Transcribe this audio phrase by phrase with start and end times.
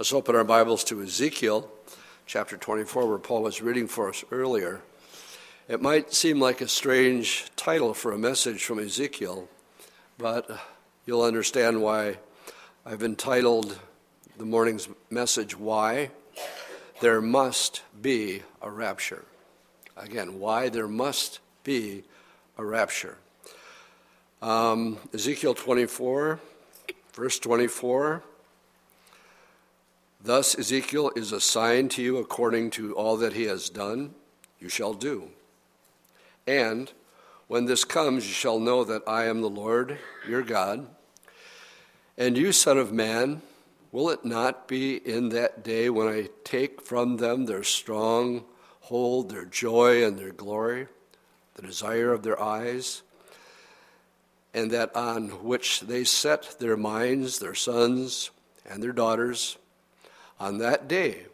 [0.00, 1.70] Let's open our Bibles to Ezekiel
[2.24, 4.80] chapter 24, where Paul was reading for us earlier.
[5.68, 9.46] It might seem like a strange title for a message from Ezekiel,
[10.16, 10.58] but
[11.04, 12.16] you'll understand why
[12.86, 13.78] I've entitled
[14.38, 16.12] the morning's message, Why
[17.02, 19.26] There Must Be a Rapture.
[19.98, 22.04] Again, why there must be
[22.56, 23.18] a rapture.
[24.40, 26.40] Um, Ezekiel 24,
[27.12, 28.22] verse 24.
[30.22, 34.14] Thus, Ezekiel is a sign to you according to all that he has done,
[34.58, 35.30] you shall do.
[36.46, 36.92] And
[37.48, 40.86] when this comes, you shall know that I am the Lord your God.
[42.18, 43.40] And you, Son of Man,
[43.92, 48.44] will it not be in that day when I take from them their strong
[48.80, 50.86] hold, their joy, and their glory,
[51.54, 53.02] the desire of their eyes,
[54.52, 58.30] and that on which they set their minds, their sons
[58.68, 59.56] and their daughters?
[60.40, 61.26] On that day,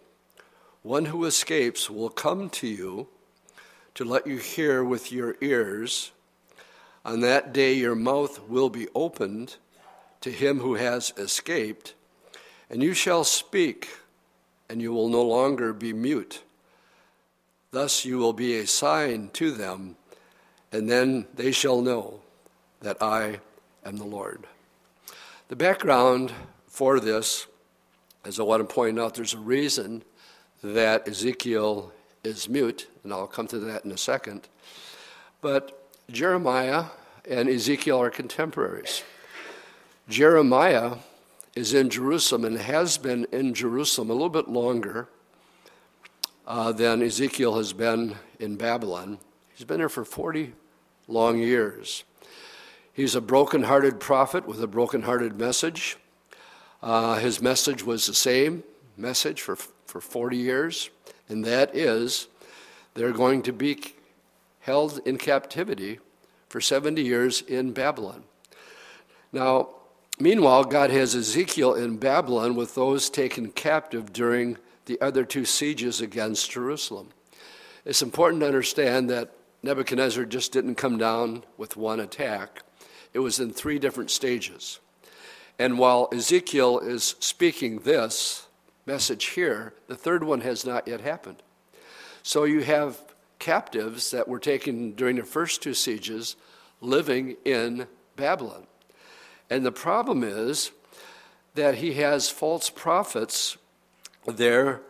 [0.82, 3.06] one who escapes will come to you
[3.94, 6.10] to let you hear with your ears.
[7.04, 9.56] On that day, your mouth will be opened
[10.22, 11.94] to him who has escaped,
[12.68, 13.90] and you shall speak,
[14.68, 16.42] and you will no longer be mute.
[17.70, 19.94] Thus, you will be a sign to them,
[20.72, 22.22] and then they shall know
[22.80, 23.38] that I
[23.84, 24.48] am the Lord.
[25.46, 26.32] The background
[26.66, 27.46] for this
[28.26, 30.02] as I want to point out, there's a reason
[30.62, 31.92] that Ezekiel
[32.24, 34.48] is mute, and I'll come to that in a second.
[35.40, 36.86] But Jeremiah
[37.28, 39.04] and Ezekiel are contemporaries.
[40.08, 40.96] Jeremiah
[41.54, 45.08] is in Jerusalem and has been in Jerusalem a little bit longer
[46.48, 49.18] uh, than Ezekiel has been in Babylon.
[49.54, 50.52] He's been there for 40
[51.06, 52.02] long years.
[52.92, 55.96] He's a broken-hearted prophet with a broken-hearted message.
[56.82, 58.62] Uh, his message was the same
[58.96, 60.90] message for, for 40 years,
[61.28, 62.28] and that is
[62.94, 63.78] they're going to be
[64.60, 65.98] held in captivity
[66.48, 68.24] for 70 years in Babylon.
[69.32, 69.68] Now,
[70.18, 74.56] meanwhile, God has Ezekiel in Babylon with those taken captive during
[74.86, 77.10] the other two sieges against Jerusalem.
[77.84, 79.32] It's important to understand that
[79.62, 82.62] Nebuchadnezzar just didn't come down with one attack,
[83.12, 84.80] it was in three different stages.
[85.58, 88.46] And while Ezekiel is speaking this
[88.84, 91.42] message here, the third one has not yet happened.
[92.22, 92.98] So you have
[93.38, 96.36] captives that were taken during the first two sieges
[96.80, 97.86] living in
[98.16, 98.66] Babylon.
[99.48, 100.72] And the problem is
[101.54, 103.56] that he has false prophets
[104.26, 104.82] there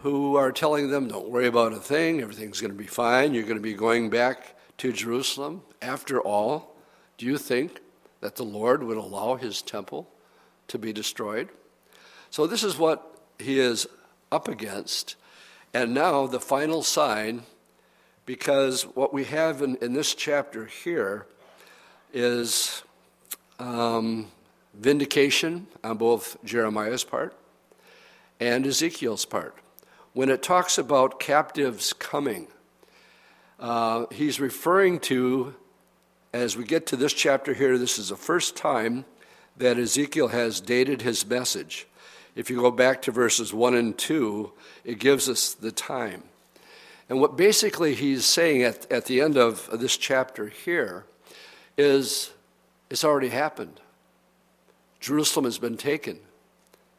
[0.00, 3.42] who are telling them, don't worry about a thing, everything's going to be fine, you're
[3.42, 5.62] going to be going back to Jerusalem.
[5.82, 6.76] After all,
[7.16, 7.80] do you think
[8.20, 10.08] that the Lord would allow his temple
[10.68, 11.48] to be destroyed.
[12.30, 13.86] So, this is what he is
[14.30, 15.16] up against.
[15.72, 17.42] And now, the final sign,
[18.26, 21.26] because what we have in, in this chapter here
[22.12, 22.82] is
[23.58, 24.26] um,
[24.74, 27.36] vindication on both Jeremiah's part
[28.40, 29.54] and Ezekiel's part.
[30.12, 32.48] When it talks about captives coming,
[33.58, 35.54] uh, he's referring to
[36.32, 39.04] as we get to this chapter here, this is the first time
[39.56, 41.86] that Ezekiel has dated his message.
[42.36, 44.52] If you go back to verses 1 and 2,
[44.84, 46.22] it gives us the time.
[47.08, 51.04] And what basically he's saying at, at the end of this chapter here
[51.76, 52.30] is
[52.90, 53.80] it's already happened.
[55.00, 56.18] Jerusalem has been taken,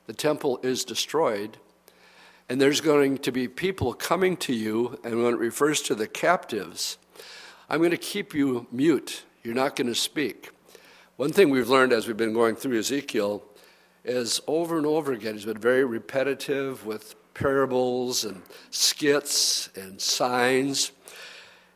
[0.07, 1.57] the temple is destroyed,
[2.47, 6.07] and there's going to be people coming to you, and when it refers to the
[6.07, 6.97] captives,
[7.71, 9.23] I'm going to keep you mute.
[9.43, 10.49] You're not going to speak.
[11.17, 13.43] One thing we've learned as we've been going through Ezekiel
[14.03, 18.41] is over and over again, he's been very repetitive with parables and
[18.71, 20.91] skits and signs.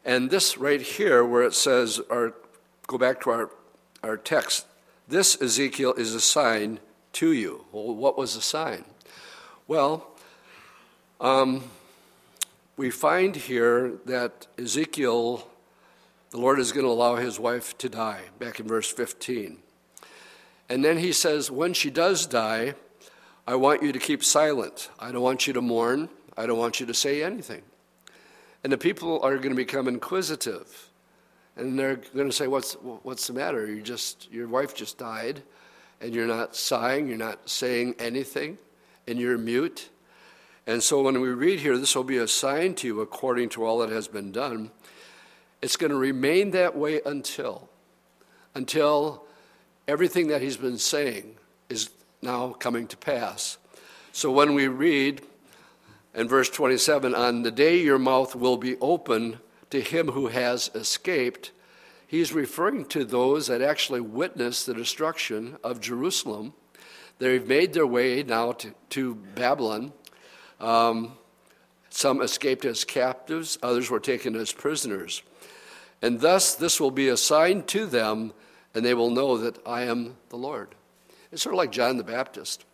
[0.03, 2.33] And this right here, where it says, our,
[2.87, 3.51] go back to our,
[4.01, 4.65] our text,
[5.07, 6.79] this Ezekiel is a sign
[7.13, 7.65] to you.
[7.71, 8.83] Well, what was the sign?
[9.67, 10.07] Well,
[11.21, 11.65] um,
[12.77, 15.47] we find here that Ezekiel
[16.33, 19.59] the Lord is going to allow his wife to die, back in verse 15.
[20.67, 22.73] And then he says, When she does die,
[23.45, 24.89] I want you to keep silent.
[24.99, 26.09] I don't want you to mourn.
[26.35, 27.61] I don't want you to say anything.
[28.63, 30.89] And the people are going to become inquisitive.
[31.55, 33.67] And they're going to say, What's, what's the matter?
[33.67, 35.43] You just, your wife just died,
[36.01, 38.57] and you're not sighing, you're not saying anything,
[39.07, 39.89] and you're mute.
[40.65, 43.63] And so when we read here, this will be a sign to you according to
[43.63, 44.71] all that has been done.
[45.63, 47.69] It's going to remain that way until,
[48.53, 49.23] until
[49.87, 51.37] everything that he's been saying
[51.69, 51.89] is
[52.21, 53.57] now coming to pass.
[54.11, 55.21] So when we read
[56.13, 59.39] in verse 27, on the day your mouth will be open
[59.69, 61.53] to him who has escaped,
[62.07, 66.53] he's referring to those that actually witnessed the destruction of Jerusalem.
[67.19, 69.93] They've made their way now to, to Babylon.
[70.59, 71.13] Um,
[71.89, 75.23] some escaped as captives, others were taken as prisoners.
[76.03, 78.33] And thus, this will be a sign to them,
[78.75, 80.75] and they will know that I am the Lord.
[81.31, 82.65] It's sort of like John the Baptist.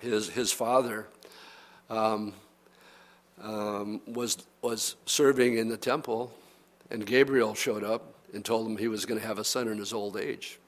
[0.00, 1.06] His, his father
[1.88, 2.34] um,
[3.40, 6.34] um, was, was serving in the temple,
[6.90, 9.78] and Gabriel showed up and told him he was going to have a son in
[9.78, 10.58] his old age.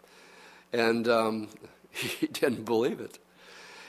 [0.72, 1.48] And um,
[1.90, 3.18] he didn't believe it.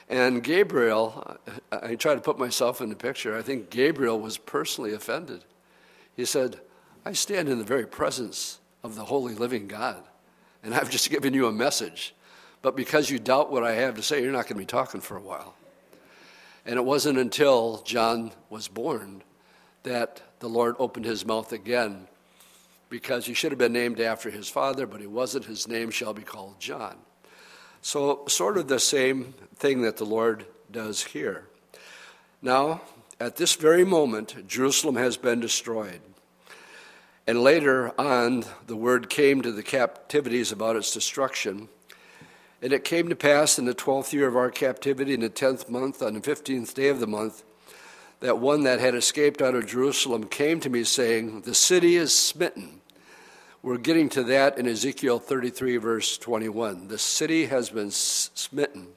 [0.09, 1.37] And Gabriel,
[1.71, 5.43] I, I try to put myself in the picture, I think Gabriel was personally offended.
[6.15, 6.59] He said,
[7.05, 10.03] I stand in the very presence of the holy living God,
[10.63, 12.15] and I've just given you a message.
[12.61, 15.01] But because you doubt what I have to say, you're not going to be talking
[15.01, 15.53] for a while.
[16.65, 19.21] And it wasn't until John was born
[19.83, 22.07] that the Lord opened his mouth again
[22.89, 25.45] because he should have been named after his father, but he wasn't.
[25.45, 26.95] His name shall be called John.
[27.81, 31.45] So, sort of the same thing that the Lord does here.
[32.41, 32.81] Now,
[33.19, 36.01] at this very moment, Jerusalem has been destroyed.
[37.27, 41.69] And later on, the word came to the captivities about its destruction.
[42.61, 45.67] And it came to pass in the twelfth year of our captivity, in the tenth
[45.69, 47.43] month, on the fifteenth day of the month,
[48.19, 52.17] that one that had escaped out of Jerusalem came to me, saying, The city is
[52.17, 52.81] smitten.
[53.63, 56.87] We're getting to that in Ezekiel 33, verse 21.
[56.87, 58.89] The city has been smitten.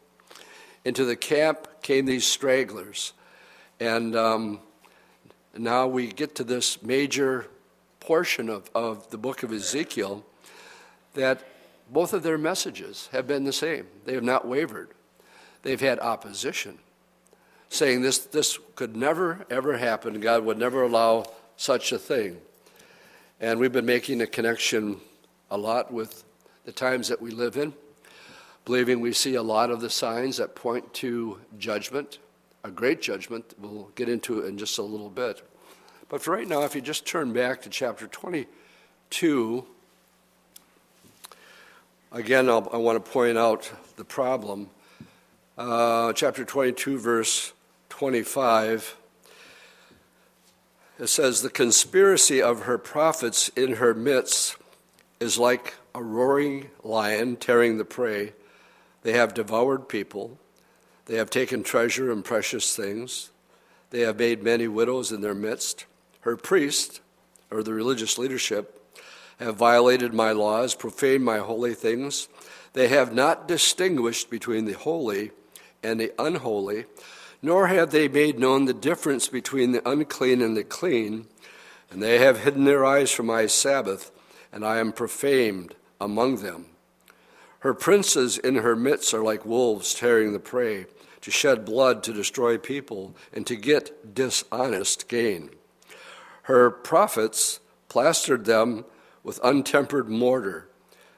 [0.84, 3.14] Into the camp came these stragglers.
[3.80, 4.60] And um,
[5.56, 7.46] now we get to this major
[8.08, 10.24] portion of, of the book of Ezekiel
[11.12, 11.44] that
[11.90, 13.86] both of their messages have been the same.
[14.06, 14.88] They have not wavered.
[15.60, 16.78] They've had opposition,
[17.68, 20.18] saying this, this could never, ever happen.
[20.20, 21.26] God would never allow
[21.58, 22.38] such a thing.
[23.40, 25.02] And we've been making a connection
[25.50, 26.24] a lot with
[26.64, 27.74] the times that we live in,
[28.64, 32.20] believing we see a lot of the signs that point to judgment,
[32.64, 33.52] a great judgment.
[33.58, 35.42] We'll get into in just a little bit.
[36.08, 39.66] But for right now, if you just turn back to chapter 22,
[42.10, 44.70] Again, I'll, i want to point out the problem.
[45.58, 47.52] Uh, chapter 22, verse
[47.90, 48.96] 25.
[50.98, 54.56] It says, The conspiracy of her prophets in her midst
[55.20, 58.32] is like a roaring lion tearing the prey.
[59.02, 60.38] They have devoured people.
[61.04, 63.28] They have taken treasure and precious things.
[63.90, 65.84] They have made many widows in their midst.
[66.20, 67.00] Her priests,
[67.50, 68.74] or the religious leadership,
[69.38, 72.28] have violated my laws, profaned my holy things.
[72.72, 75.30] They have not distinguished between the holy
[75.82, 76.86] and the unholy,
[77.40, 81.26] nor have they made known the difference between the unclean and the clean.
[81.90, 84.10] And they have hidden their eyes from my Sabbath,
[84.52, 86.66] and I am profaned among them.
[87.60, 90.86] Her princes in her midst are like wolves tearing the prey,
[91.20, 95.50] to shed blood to destroy people, and to get dishonest gain.
[96.48, 97.60] Her prophets
[97.90, 98.86] plastered them
[99.22, 100.66] with untempered mortar,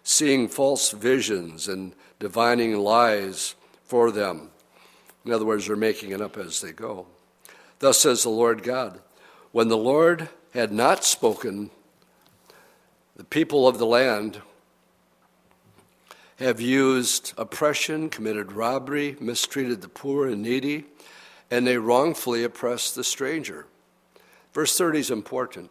[0.03, 3.55] seeing false visions and divining lies
[3.85, 4.50] for them.
[5.25, 7.06] In other words, they're making it up as they go.
[7.78, 8.99] Thus says the Lord God
[9.52, 11.71] When the Lord had not spoken,
[13.14, 14.43] the people of the land
[16.40, 20.87] have used oppression, committed robbery, mistreated the poor and needy,
[21.52, 23.66] and they wrongfully oppressed the stranger.
[24.52, 25.71] Verse 30 is important.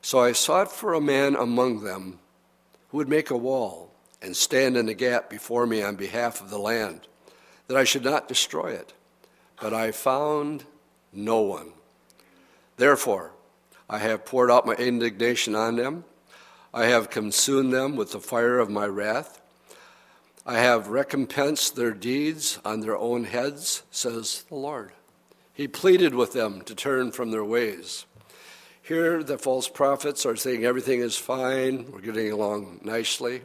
[0.00, 2.18] So I sought for a man among them
[2.88, 3.90] who would make a wall
[4.22, 7.00] and stand in the gap before me on behalf of the land,
[7.68, 8.92] that I should not destroy it.
[9.60, 10.64] But I found
[11.12, 11.72] no one.
[12.76, 13.32] Therefore,
[13.88, 16.04] I have poured out my indignation on them.
[16.72, 19.40] I have consumed them with the fire of my wrath.
[20.46, 24.92] I have recompensed their deeds on their own heads, says the Lord.
[25.54, 28.06] He pleaded with them to turn from their ways.
[28.82, 33.42] Here, the false prophets are saying everything is fine, we're getting along nicely.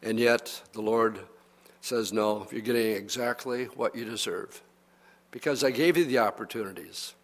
[0.00, 1.18] And yet, the Lord
[1.80, 4.62] says, No, you're getting exactly what you deserve.
[5.32, 7.14] Because I gave you the opportunities.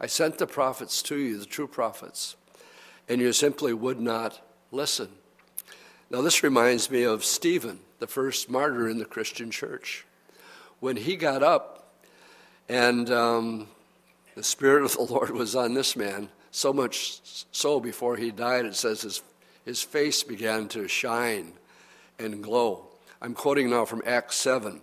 [0.00, 2.36] I sent the prophets to you, the true prophets,
[3.08, 4.40] and you simply would not
[4.70, 5.08] listen.
[6.08, 10.06] Now, this reminds me of Stephen, the first martyr in the Christian church.
[10.78, 11.79] When he got up
[12.70, 13.66] and um,
[14.36, 18.64] the Spirit of the Lord was on this man, so much so, before he died,
[18.64, 19.22] it says his,
[19.64, 21.52] his face began to shine
[22.18, 22.86] and glow.
[23.20, 24.80] I'm quoting now from Acts 7.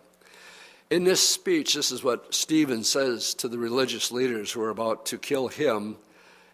[0.90, 5.06] In this speech, this is what Stephen says to the religious leaders who are about
[5.08, 5.96] to kill him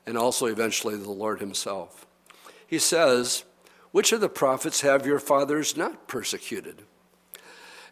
[0.06, 2.06] and also eventually the Lord himself.
[2.68, 3.44] He says,
[3.92, 6.84] Which of the prophets have your fathers not persecuted?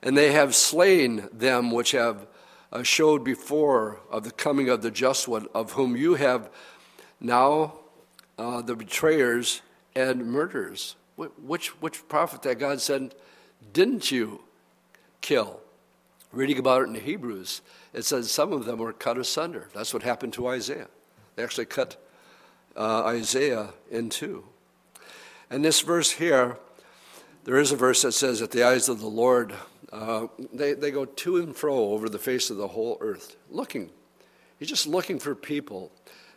[0.03, 2.27] And they have slain them which have
[2.71, 6.49] uh, showed before of the coming of the just one, of whom you have
[7.19, 7.73] now
[8.37, 9.61] uh, the betrayers
[9.95, 10.95] and murderers.
[11.15, 13.13] Which, which prophet that God said,
[13.73, 14.41] didn't you
[15.19, 15.59] kill?
[16.31, 17.61] Reading about it in the Hebrews,
[17.93, 19.69] it says some of them were cut asunder.
[19.73, 20.87] That's what happened to Isaiah.
[21.35, 22.01] They actually cut
[22.75, 24.45] uh, Isaiah in two.
[25.49, 26.57] And this verse here,
[27.43, 29.53] there is a verse that says, That the eyes of the Lord,
[29.91, 33.89] uh, they, they go to and fro over the face of the whole earth, looking.
[34.57, 35.91] He's just looking for people,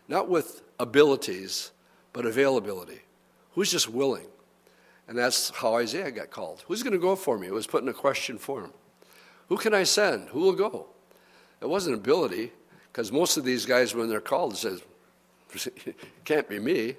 [0.09, 1.71] not with abilities,
[2.13, 3.01] but availability.
[3.53, 4.27] Who's just willing?
[5.07, 6.65] And that's how Isaiah got called.
[6.67, 7.47] Who's going to go for me?
[7.47, 8.73] It was putting a question for him.
[9.49, 10.29] Who can I send?
[10.31, 10.87] Who will go?
[11.61, 12.53] It wasn't ability,
[12.91, 14.83] because most of these guys, when they're called, says,
[16.25, 16.97] "Can't be me."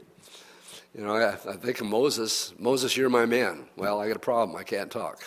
[0.95, 2.53] You know, I, I think of Moses.
[2.57, 3.65] Moses, you're my man.
[3.75, 4.55] Well, I got a problem.
[4.57, 5.21] I can't talk.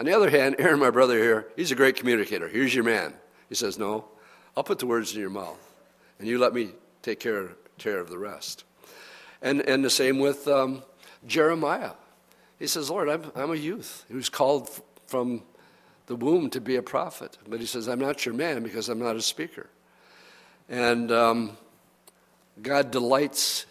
[0.00, 2.48] On the other hand, Aaron, my brother here, he's a great communicator.
[2.48, 3.12] Here's your man.
[3.50, 4.06] He says, "No,
[4.56, 5.60] I'll put the words in your mouth,
[6.18, 6.70] and you let me
[7.02, 8.64] take care, care of the rest."
[9.42, 10.82] And and the same with um,
[11.26, 11.92] Jeremiah.
[12.58, 14.06] He says, "Lord, I'm I'm a youth.
[14.08, 14.70] Was called
[15.06, 15.42] from
[16.06, 17.36] the womb to be a prophet.
[17.46, 19.68] But he says, I'm not your man because I'm not a speaker.
[20.68, 21.56] And um,
[22.60, 23.66] God delights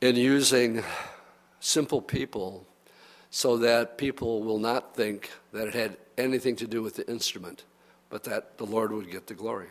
[0.00, 0.82] in using
[1.60, 2.66] simple people
[3.30, 7.64] so that people will not think that it had anything to do with the instrument,
[8.08, 9.68] but that the Lord would get the glory.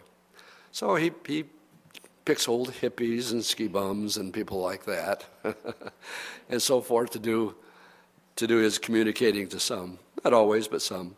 [0.71, 1.45] So he, he
[2.23, 5.25] picks old hippies and ski bums and people like that
[6.49, 7.55] and so forth to do,
[8.37, 9.99] to do his communicating to some.
[10.23, 11.15] Not always, but some.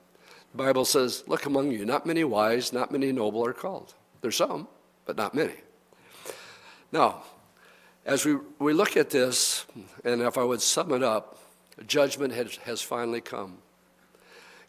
[0.54, 3.94] The Bible says, Look among you, not many wise, not many noble are called.
[4.22, 4.68] There's some,
[5.06, 5.56] but not many.
[6.92, 7.24] Now,
[8.06, 9.66] as we, we look at this,
[10.04, 11.38] and if I would sum it up,
[11.88, 13.60] judgment has, has finally come.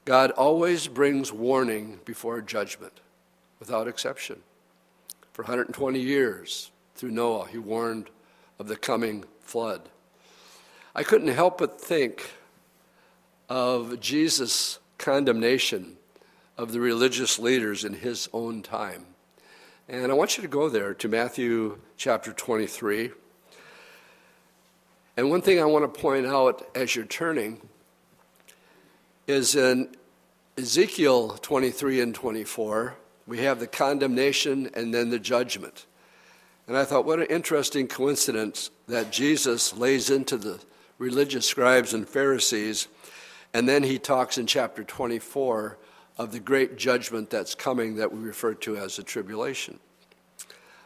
[0.05, 3.01] God always brings warning before judgment,
[3.61, 4.41] without exception.
[5.33, 8.11] For 120 years, through Noah, he warned
[8.59, 9.89] of the coming flood.
[10.95, 12.31] I couldn't help but think
[13.49, 15.97] of Jesus' condemnation
[16.59, 19.07] of the religious leaders in his own time.
[19.89, 23.11] And I want you to go there to Matthew chapter 23.
[25.16, 27.61] And one thing I want to point out as you're turning
[29.26, 29.95] is in
[30.57, 35.87] Ezekiel 23 and 24, we have the condemnation and then the judgment.
[36.66, 40.61] And I thought, what an interesting coincidence that Jesus lays into the
[40.99, 42.88] religious scribes and Pharisees
[43.54, 45.78] and then he talks in chapter 24
[46.19, 49.78] of the great judgment that's coming that we refer to as the tribulation.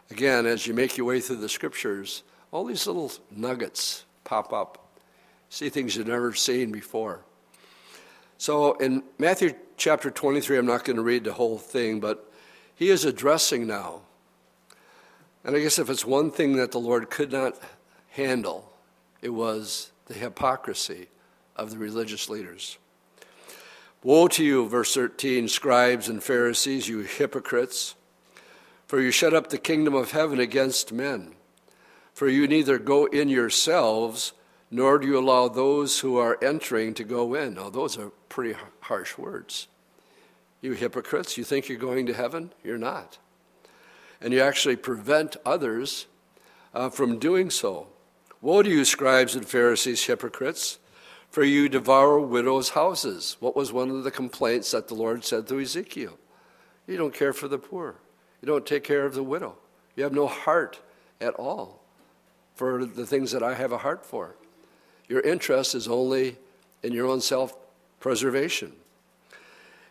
[0.09, 4.77] Again, as you make your way through the scriptures, all these little nuggets pop up.
[5.49, 7.21] See things you've never seen before.
[8.37, 12.29] So in Matthew chapter 23, I'm not going to read the whole thing, but
[12.75, 14.01] he is addressing now.
[15.45, 17.57] And I guess if it's one thing that the Lord could not
[18.09, 18.69] handle,
[19.21, 21.07] it was the hypocrisy
[21.55, 22.77] of the religious leaders.
[24.03, 27.95] Woe to you, verse 13, scribes and Pharisees, you hypocrites,
[28.87, 31.36] for you shut up the kingdom of heaven against men.
[32.17, 34.33] For you neither go in yourselves,
[34.71, 37.53] nor do you allow those who are entering to go in.
[37.53, 39.67] Now, those are pretty harsh words.
[40.59, 42.53] You hypocrites, you think you're going to heaven?
[42.63, 43.19] You're not.
[44.19, 46.07] And you actually prevent others
[46.73, 47.89] uh, from doing so.
[48.41, 50.79] Woe to you, scribes and Pharisees, hypocrites!
[51.29, 53.37] For you devour widows' houses.
[53.39, 56.17] What was one of the complaints that the Lord said to Ezekiel?
[56.87, 57.97] You don't care for the poor.
[58.41, 59.55] You don't take care of the widow.
[59.95, 60.79] You have no heart
[61.21, 61.83] at all
[62.57, 64.35] for the things that I have a heart for.
[65.07, 66.37] Your interest is only
[66.81, 67.55] in your own self
[67.99, 68.73] preservation.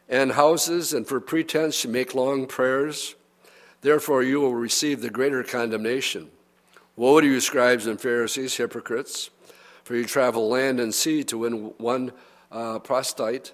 [0.08, 3.14] And houses, and for pretense you make long prayers.
[3.82, 6.30] Therefore, you will receive the greater condemnation.
[6.96, 9.30] Woe to you, scribes and Pharisees, hypocrites!
[9.84, 12.10] For you travel land and sea to win one
[12.50, 13.52] uh, proselyte,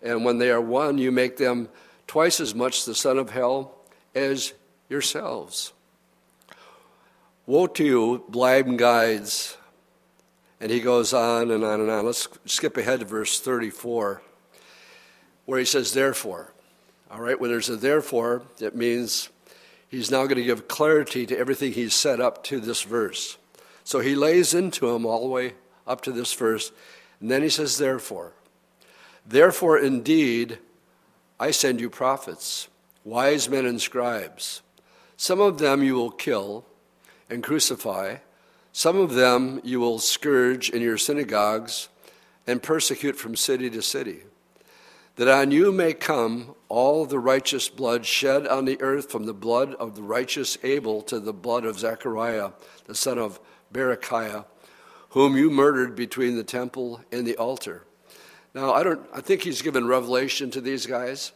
[0.00, 1.68] and when they are won, you make them
[2.06, 3.74] twice as much the son of hell
[4.14, 4.52] as
[4.88, 5.72] yourselves.
[7.46, 9.56] Woe to you, blind guides.
[10.60, 12.06] And he goes on and on and on.
[12.06, 14.22] Let's skip ahead to verse 34,
[15.46, 16.52] where he says, Therefore.
[17.10, 19.28] All right, when there's a therefore, it means
[19.88, 23.36] he's now going to give clarity to everything he's set up to this verse.
[23.84, 25.54] So he lays into him all the way
[25.86, 26.70] up to this verse.
[27.20, 28.32] And then he says, Therefore.
[29.26, 30.58] Therefore, indeed,
[31.40, 32.68] I send you prophets,
[33.04, 34.62] wise men and scribes.
[35.16, 36.64] Some of them you will kill
[37.32, 38.16] and crucify,
[38.72, 41.88] some of them you will scourge in your synagogues
[42.46, 44.20] and persecute from city to city,
[45.16, 49.34] that on you may come all the righteous blood shed on the earth from the
[49.34, 52.50] blood of the righteous Abel to the blood of Zechariah,
[52.86, 53.40] the son of
[53.72, 54.44] Berechiah,
[55.10, 57.84] whom you murdered between the temple and the altar.
[58.54, 61.32] Now, I, don't, I think he's given revelation to these guys,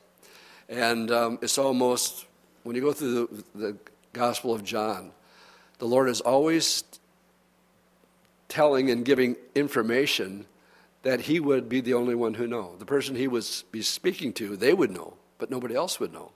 [0.68, 2.26] and um, it's almost,
[2.64, 3.76] when you go through the, the
[4.12, 5.12] Gospel of John,
[5.78, 6.84] the Lord is always
[8.48, 10.46] telling and giving information
[11.02, 12.74] that he would be the only one who know.
[12.78, 16.32] The person he was be speaking to, they would know, but nobody else would know.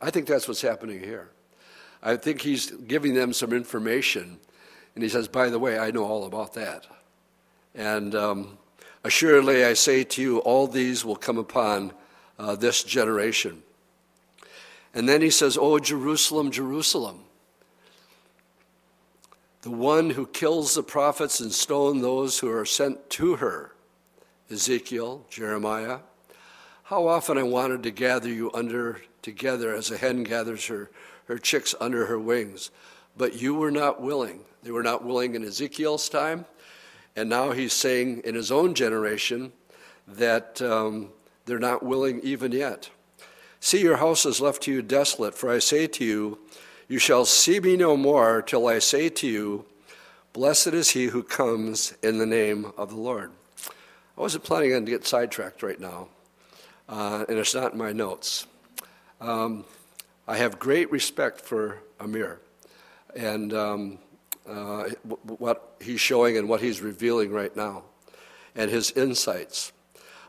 [0.00, 1.30] I think that's what's happening here.
[2.02, 4.38] I think he's giving them some information,
[4.94, 6.86] and he says, "By the way, I know all about that."
[7.74, 8.58] And um,
[9.04, 11.92] assuredly, I say to you, all these will come upon
[12.38, 13.62] uh, this generation.
[14.92, 17.24] And then he says, "Oh Jerusalem, Jerusalem."
[19.64, 23.72] The one who kills the prophets and stone those who are sent to her.
[24.50, 26.00] Ezekiel, Jeremiah.
[26.82, 30.90] How often I wanted to gather you under together as a hen gathers her,
[31.28, 32.70] her chicks under her wings,
[33.16, 34.40] but you were not willing.
[34.62, 36.44] They were not willing in Ezekiel's time,
[37.16, 39.50] and now he's saying in his own generation
[40.06, 41.08] that um,
[41.46, 42.90] they're not willing even yet.
[43.60, 46.38] See, your house is left to you desolate, for I say to you,
[46.88, 49.64] you shall see me no more till I say to you,
[50.32, 53.30] Blessed is he who comes in the name of the Lord.
[54.16, 56.08] I wasn't planning on to get sidetracked right now,
[56.88, 58.46] uh, and it's not in my notes.
[59.20, 59.64] Um,
[60.26, 62.40] I have great respect for Amir
[63.14, 63.98] and um,
[64.48, 67.84] uh, what he's showing and what he's revealing right now,
[68.54, 69.72] and his insights.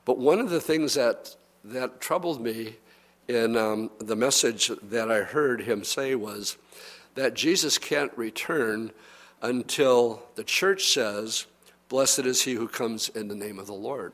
[0.06, 2.76] But one of the things that that troubled me
[3.28, 6.58] in um, the message that I heard him say was
[7.16, 8.92] that Jesus can't return
[9.42, 11.48] until the church says,
[11.90, 14.14] Blessed is he who comes in the name of the Lord.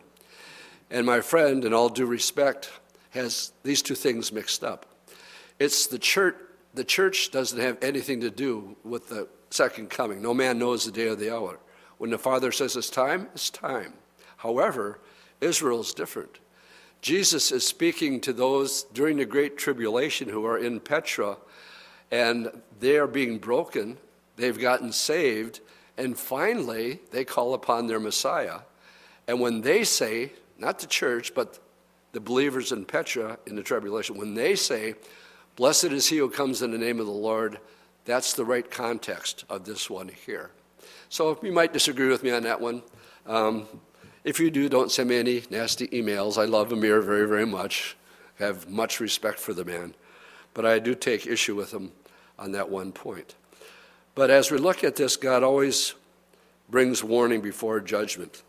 [0.90, 2.70] And my friend, in all due respect,
[3.12, 4.86] has these two things mixed up.
[5.60, 6.36] It's the church,
[6.74, 10.22] the church doesn't have anything to do with the second coming.
[10.22, 11.60] No man knows the day or the hour.
[11.98, 13.94] When the Father says it's time, it's time.
[14.38, 15.00] However,
[15.40, 16.40] Israel is different.
[17.02, 21.38] Jesus is speaking to those during the Great Tribulation who are in Petra,
[22.12, 23.98] and they are being broken.
[24.36, 25.62] They've gotten saved,
[25.98, 28.60] and finally they call upon their Messiah.
[29.28, 31.58] And when they say, not the church, but
[32.12, 34.96] the believers in Petra in the tribulation, when they say,
[35.56, 37.60] Blessed is he who comes in the name of the Lord,
[38.06, 40.52] that's the right context of this one here.
[41.10, 42.84] So you might disagree with me on that one.
[43.26, 43.68] Um,
[44.24, 46.38] if you do, don't send me any nasty emails.
[46.38, 47.96] I love Amir very, very much.
[48.40, 49.96] I have much respect for the man.
[50.54, 51.92] But I do take issue with him
[52.38, 53.36] on that one point.
[54.14, 55.96] But as we look at this, God always
[56.70, 58.44] brings warning before judgment.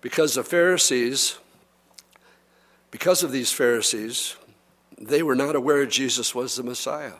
[0.00, 1.38] Because the Pharisees,
[2.90, 4.36] because of these Pharisees,
[5.00, 7.14] they were not aware Jesus was the Messiah.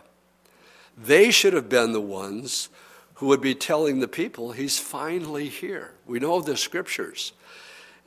[0.96, 2.68] They should have been the ones
[3.14, 5.92] who would be telling the people, He's finally here.
[6.07, 7.33] We know the scriptures.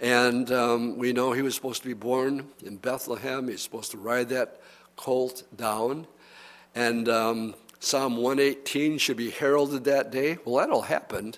[0.01, 3.47] And um, we know he was supposed to be born in Bethlehem.
[3.47, 4.59] He's supposed to ride that
[4.95, 6.07] colt down.
[6.73, 10.39] And um, Psalm 118 should be heralded that day.
[10.43, 11.37] Well, that all happened.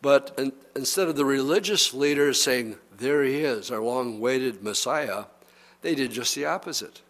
[0.00, 5.24] But in, instead of the religious leaders saying, There he is, our long awaited Messiah,
[5.82, 7.02] they did just the opposite.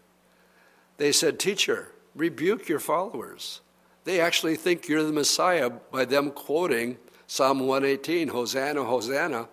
[0.97, 3.61] They said, Teacher, rebuke your followers.
[4.05, 6.97] They actually think you're the Messiah by them quoting
[7.27, 9.49] Psalm 118 Hosanna, Hosanna.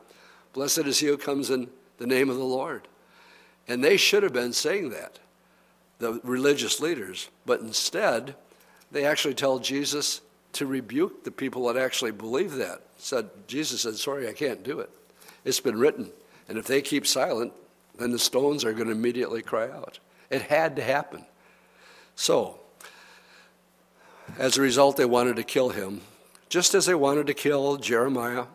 [0.53, 2.87] Blessed is he who comes in the name of the Lord.
[3.67, 5.19] And they should have been saying that,
[5.99, 7.29] the religious leaders.
[7.45, 8.35] But instead,
[8.91, 10.21] they actually tell Jesus
[10.53, 12.81] to rebuke the people that actually believe that.
[12.97, 14.89] Said Jesus said, "Sorry, I can't do it.
[15.45, 16.11] It's been written,
[16.49, 17.53] and if they keep silent,
[17.97, 21.25] then the stones are going to immediately cry out." It had to happen.
[22.15, 22.59] So,
[24.37, 26.01] as a result, they wanted to kill him,
[26.49, 28.45] just as they wanted to kill Jeremiah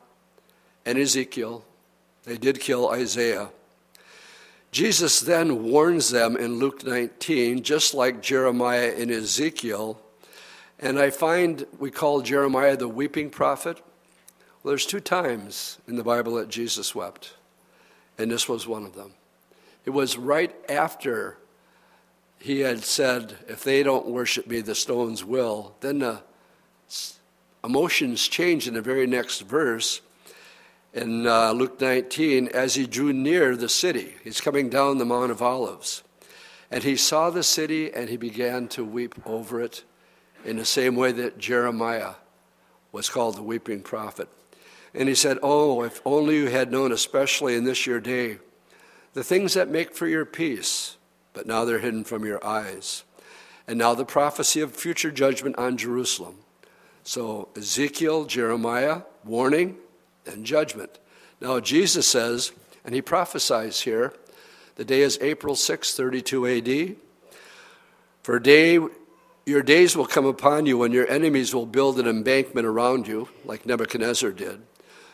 [0.85, 1.64] and Ezekiel
[2.26, 3.48] they did kill Isaiah.
[4.72, 9.98] Jesus then warns them in Luke 19, just like Jeremiah and Ezekiel.
[10.78, 13.80] And I find we call Jeremiah the weeping prophet.
[14.62, 17.34] Well, there's two times in the Bible that Jesus wept,
[18.18, 19.12] and this was one of them.
[19.86, 21.38] It was right after
[22.38, 25.76] he had said, If they don't worship me, the stones will.
[25.80, 26.22] Then the
[27.64, 30.00] emotions change in the very next verse
[30.96, 34.14] in uh, Luke 19 as he drew near the city.
[34.24, 36.02] He's coming down the Mount of Olives.
[36.70, 39.85] And he saw the city and he began to weep over it
[40.44, 42.14] in the same way that Jeremiah
[42.92, 44.28] was called the weeping prophet.
[44.94, 48.38] And he said, Oh, if only you had known, especially in this your day,
[49.12, 50.96] the things that make for your peace,
[51.35, 53.04] but now they're hidden from your eyes.
[53.68, 56.37] And now the prophecy of future judgment on Jerusalem.
[57.04, 59.76] So Ezekiel, Jeremiah, warning,
[60.26, 60.98] and judgment.
[61.40, 62.52] Now Jesus says,
[62.84, 64.12] and he prophesies here,
[64.76, 66.96] the day is April 6, 32 AD.
[68.22, 68.78] For day,
[69.46, 73.28] your days will come upon you when your enemies will build an embankment around you,
[73.44, 74.62] like Nebuchadnezzar did,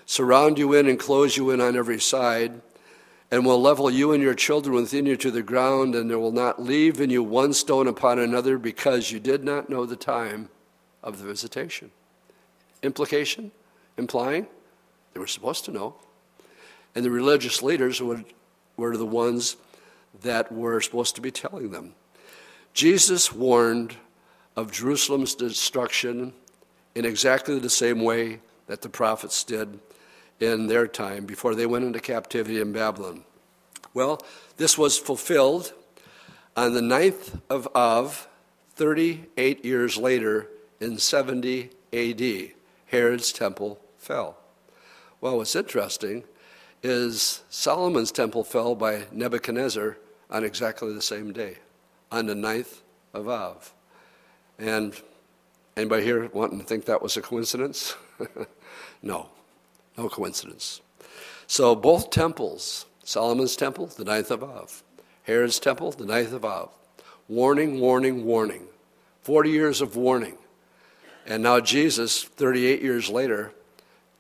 [0.07, 2.61] surround you in and close you in on every side,
[3.31, 6.33] and will level you and your children within you to the ground, and there will
[6.33, 10.49] not leave in you one stone upon another because you did not know the time
[11.03, 11.91] of the visitation.
[12.83, 13.53] Implication?
[13.97, 14.47] Implying?
[15.13, 15.95] They were supposed to know.
[16.95, 18.25] And the religious leaders would
[18.77, 19.57] were the ones
[20.23, 21.95] that were supposed to be telling them.
[22.75, 23.97] Jesus warned
[24.57, 26.33] of Jerusalem's destruction
[26.95, 29.79] in exactly the same way that the prophets did
[30.41, 33.25] in their time before they went into captivity in Babylon.
[33.95, 34.21] Well,
[34.57, 35.73] this was fulfilled
[36.57, 38.29] on the ninth of Av,
[38.75, 40.49] 38 years later,
[40.81, 42.53] in 70 AD.
[42.87, 44.37] Herod's temple fell.
[45.23, 46.25] Well, what's interesting
[46.83, 49.97] is Solomon's temple fell by Nebuchadnezzar
[50.29, 51.59] on exactly the same day,
[52.11, 52.83] on the ninth
[53.15, 53.73] of Av.
[54.59, 55.01] And
[55.77, 57.95] anybody here wanting to think that was a coincidence?
[59.03, 59.29] no,
[59.97, 60.81] no coincidence.
[61.47, 64.83] So both temples, Solomon's temple, the ninth of Av,
[65.23, 66.71] Herod's temple, the ninth of Av,
[67.29, 68.67] warning, warning, warning.
[69.21, 70.37] 40 years of warning.
[71.25, 73.53] And now Jesus, 38 years later,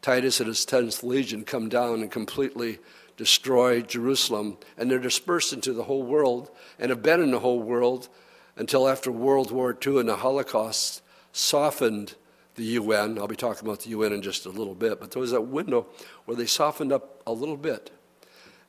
[0.03, 2.79] Titus and his 10th Legion come down and completely
[3.17, 4.59] destroy Jerusalem.
[4.77, 8.09] And they're dispersed into the whole world and have been in the whole world
[8.57, 12.17] until after World War II and the Holocaust softened
[12.57, 13.19] the UN.
[13.19, 15.43] I'll be talking about the UN in just a little bit, but there was that
[15.43, 15.87] window
[16.25, 17.91] where they softened up a little bit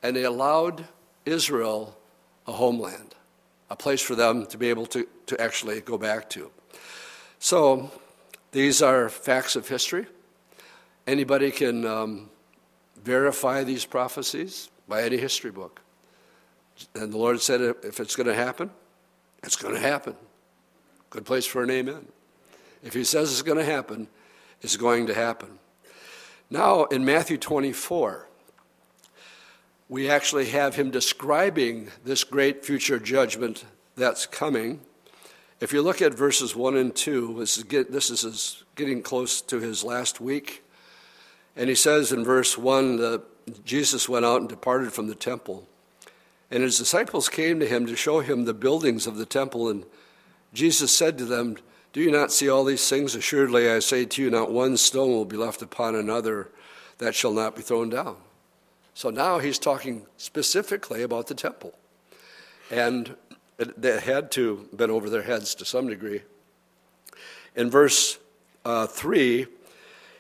[0.02, 0.86] and they allowed
[1.26, 1.98] Israel
[2.46, 3.15] a homeland,
[3.69, 6.52] a place for them to be able to, to actually go back to.
[7.39, 7.91] So
[8.52, 10.06] these are facts of history.
[11.06, 12.30] Anybody can um,
[13.04, 15.82] verify these prophecies by any history book.
[16.96, 18.72] And the Lord said, if it's going to happen,
[19.44, 20.16] it's going to happen.
[21.10, 22.08] Good place for an amen.
[22.84, 24.08] If He says it's going to happen,
[24.62, 25.60] it's going to happen.
[26.50, 28.28] Now, in Matthew 24,
[29.89, 34.80] we actually have Him describing this great future judgment that's coming.
[35.60, 39.60] If you look at verses 1 and 2, this is, this is getting close to
[39.60, 40.63] his last week.
[41.56, 43.22] And he says in verse 1 that
[43.66, 45.68] Jesus went out and departed from the temple.
[46.50, 49.70] And his disciples came to him to show him the buildings of the temple.
[49.70, 49.86] And
[50.54, 51.58] Jesus said to them,
[51.94, 53.16] Do you not see all these things?
[53.16, 56.50] Assuredly, I say to you, not one stone will be left upon another
[57.00, 58.18] that shall not be thrown down.
[58.94, 61.74] So now he's talking specifically about the temple.
[62.70, 63.16] And
[63.58, 66.22] it, had to been over their heads to some degree.
[67.56, 68.20] In verse
[68.66, 69.48] uh, 3,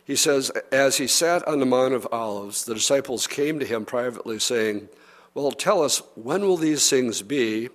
[0.05, 3.85] he says, As he sat on the Mount of Olives, the disciples came to him
[3.85, 4.89] privately, saying,
[5.33, 7.69] Well, tell us, when will these things be,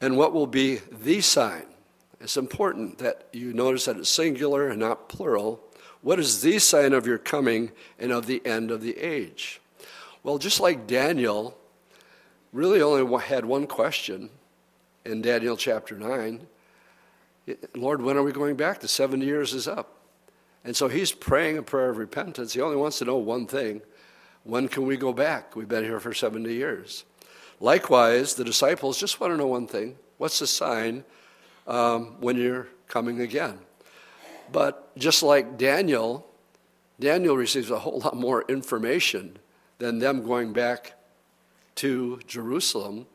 [0.00, 1.66] and what will be the sign?
[2.20, 5.60] It's important that you notice that it's singular and not plural.
[6.02, 9.60] What is the sign of your coming and of the end of the age?
[10.22, 11.56] Well, just like Daniel
[12.52, 14.30] really only had one question
[15.04, 16.46] in Daniel chapter 9
[17.74, 18.80] Lord, when are we going back?
[18.80, 19.93] The 70 years is up.
[20.64, 22.54] And so he's praying a prayer of repentance.
[22.54, 23.82] He only wants to know one thing
[24.44, 25.56] when can we go back?
[25.56, 27.04] We've been here for 70 years.
[27.60, 31.04] Likewise, the disciples just want to know one thing what's the sign
[31.66, 33.58] um, when you're coming again?
[34.52, 36.26] But just like Daniel,
[37.00, 39.38] Daniel receives a whole lot more information
[39.78, 40.94] than them going back
[41.76, 43.06] to Jerusalem.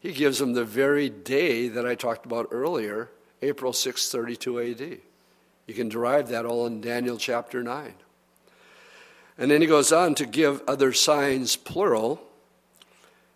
[0.00, 3.10] He gives them the very day that I talked about earlier,
[3.42, 5.09] April 6, 32 AD.
[5.70, 7.94] You can derive that all in Daniel chapter 9.
[9.38, 12.20] And then he goes on to give other signs, plural.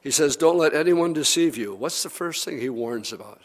[0.01, 1.77] He says, Don't let anyone deceive you.
[1.77, 3.41] What's the first thing he warns about?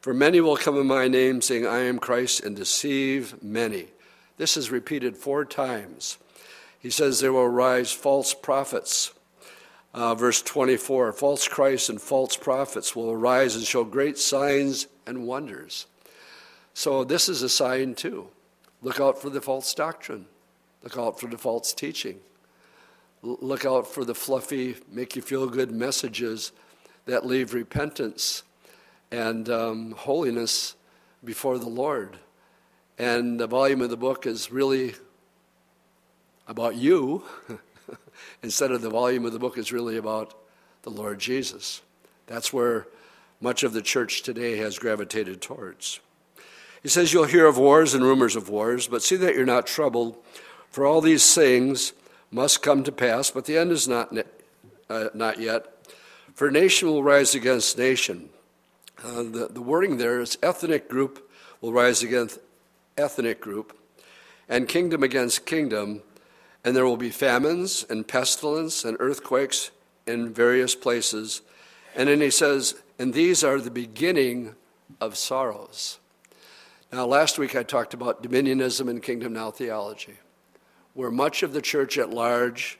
[0.00, 3.88] For many will come in my name, saying, I am Christ, and deceive many.
[4.36, 6.18] This is repeated four times.
[6.78, 9.12] He says, There will arise false prophets.
[9.92, 15.26] Uh, verse 24 False Christs and false prophets will arise and show great signs and
[15.26, 15.86] wonders.
[16.78, 18.28] So this is a sign too.
[18.82, 20.26] Look out for the false doctrine.
[20.84, 22.20] Look out for the false teaching.
[23.20, 26.52] Look out for the fluffy, make you feel good messages
[27.06, 28.44] that leave repentance
[29.10, 30.76] and um, holiness
[31.24, 32.16] before the Lord.
[32.96, 34.94] And the volume of the book is really
[36.46, 37.24] about you,
[38.44, 40.32] instead of the volume of the book is really about
[40.82, 41.82] the Lord Jesus.
[42.28, 42.86] That's where
[43.40, 45.98] much of the church today has gravitated towards.
[46.82, 49.66] He says, You'll hear of wars and rumors of wars, but see that you're not
[49.66, 50.16] troubled,
[50.70, 51.92] for all these things
[52.30, 54.14] must come to pass, but the end is not,
[54.88, 55.66] uh, not yet.
[56.34, 58.28] For nation will rise against nation.
[59.02, 62.38] Uh, the, the wording there is ethnic group will rise against
[62.96, 63.76] ethnic group,
[64.48, 66.02] and kingdom against kingdom,
[66.64, 69.70] and there will be famines and pestilence and earthquakes
[70.06, 71.42] in various places.
[71.94, 74.54] And then he says, and these are the beginning
[75.00, 75.98] of sorrows.
[76.90, 80.14] Now, last week I talked about dominionism and kingdom now theology,
[80.94, 82.78] where much of the church at large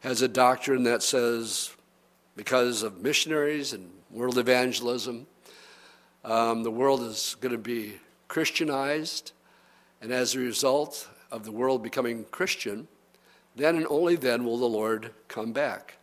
[0.00, 1.70] has a doctrine that says
[2.34, 5.28] because of missionaries and world evangelism,
[6.24, 9.30] um, the world is going to be Christianized,
[10.02, 12.88] and as a result of the world becoming Christian,
[13.54, 15.98] then and only then will the Lord come back.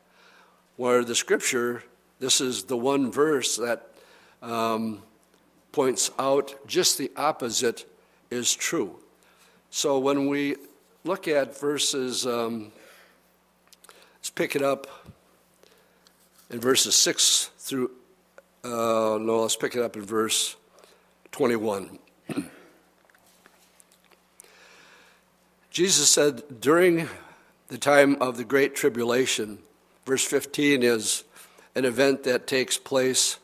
[0.77, 1.83] Where the scripture,
[2.21, 3.89] this is the one verse that
[4.41, 5.03] um,
[5.73, 7.85] points out just the opposite
[8.31, 8.95] is true.
[9.69, 10.55] So when we
[11.03, 12.71] look at verses, um,
[14.17, 14.87] let's pick it up
[16.49, 17.91] in verses 6 through,
[18.63, 20.55] uh, no, let's pick it up in verse
[21.31, 21.97] 21.
[25.71, 27.09] Jesus said, during
[27.69, 29.57] the time of the Great Tribulation,
[30.05, 31.23] verse 15 is
[31.73, 33.39] an event that takes place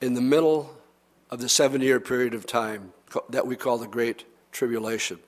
[0.00, 0.75] in the middle
[1.30, 2.92] of the seven year period of time
[3.30, 5.18] that we call the Great Tribulation.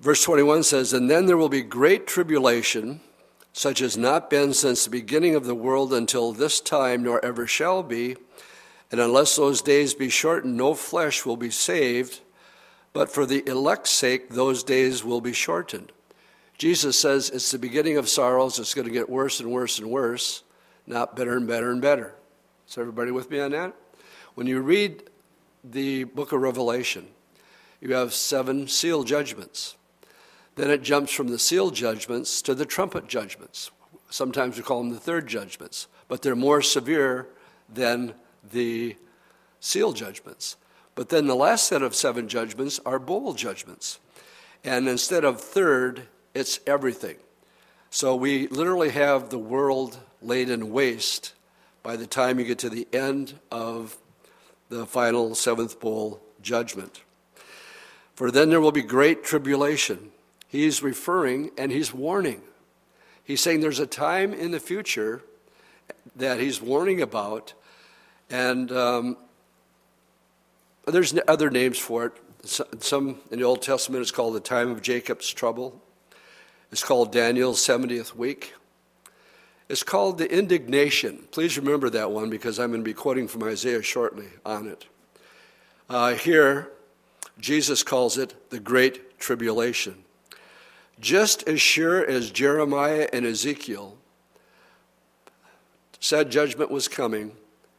[0.00, 3.00] Verse 21 says, And then there will be great tribulation,
[3.52, 7.46] such as not been since the beginning of the world until this time, nor ever
[7.46, 8.16] shall be.
[8.90, 12.20] And unless those days be shortened, no flesh will be saved,
[12.92, 15.90] but for the elect's sake, those days will be shortened.
[16.58, 19.90] Jesus says it's the beginning of sorrows, it's going to get worse and worse and
[19.90, 20.42] worse,
[20.86, 22.14] not better and better and better.
[22.68, 23.74] Is everybody with me on that?
[24.34, 25.04] When you read
[25.62, 27.06] the book of Revelation,
[27.80, 29.76] you have seven seal judgments.
[30.56, 33.70] Then it jumps from the seal judgments to the trumpet judgments.
[34.10, 37.28] Sometimes we call them the third judgments, but they're more severe
[37.72, 38.14] than
[38.52, 38.96] the
[39.60, 40.56] seal judgments.
[40.96, 44.00] But then the last set of seven judgments are bowl judgments.
[44.64, 47.16] And instead of third, it's everything.
[47.90, 51.34] So we literally have the world laid in waste
[51.84, 53.96] by the time you get to the end of
[54.74, 57.02] the final seventh bowl judgment.
[58.14, 60.10] For then there will be great tribulation.
[60.48, 62.42] He's referring and he's warning.
[63.24, 65.22] He's saying there's a time in the future
[66.16, 67.54] that he's warning about,
[68.28, 69.16] and um,
[70.86, 72.12] there's other names for it.
[72.80, 75.80] Some in the Old Testament it's called the time of Jacob's trouble.
[76.70, 78.54] It's called Daniel's 70th week.
[79.68, 81.26] It's called the indignation.
[81.30, 84.86] Please remember that one because I'm going to be quoting from Isaiah shortly on it.
[85.88, 86.70] Uh, here,
[87.38, 90.04] Jesus calls it the Great Tribulation.
[91.00, 93.96] Just as sure as Jeremiah and Ezekiel
[95.98, 97.32] said judgment was coming,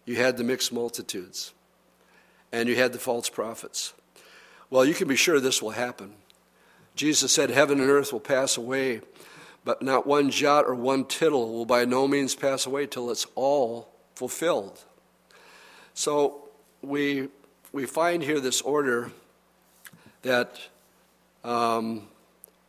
[0.06, 1.54] you had the mixed multitudes
[2.52, 3.94] and you had the false prophets.
[4.70, 6.14] Well, you can be sure this will happen.
[6.96, 9.02] Jesus said, Heaven and earth will pass away,
[9.66, 13.26] but not one jot or one tittle will by no means pass away till it's
[13.34, 14.86] all fulfilled.
[15.96, 16.48] So
[16.82, 17.30] we,
[17.74, 19.12] we find here this order
[20.22, 20.60] that
[21.44, 22.08] um,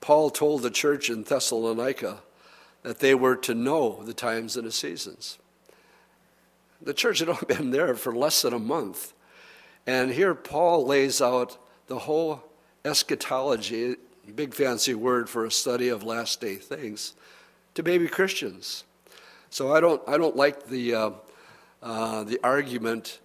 [0.00, 2.22] Paul told the church in Thessalonica
[2.82, 5.38] that they were to know the times and the seasons.
[6.80, 9.12] The church had only been there for less than a month.
[9.86, 12.42] And here Paul lays out the whole
[12.84, 13.96] eschatology
[14.32, 17.14] big fancy word for a study of last day things,
[17.74, 18.84] to baby Christians.
[19.50, 21.10] So I don't, I don't like the, uh,
[21.82, 23.20] uh, the argument,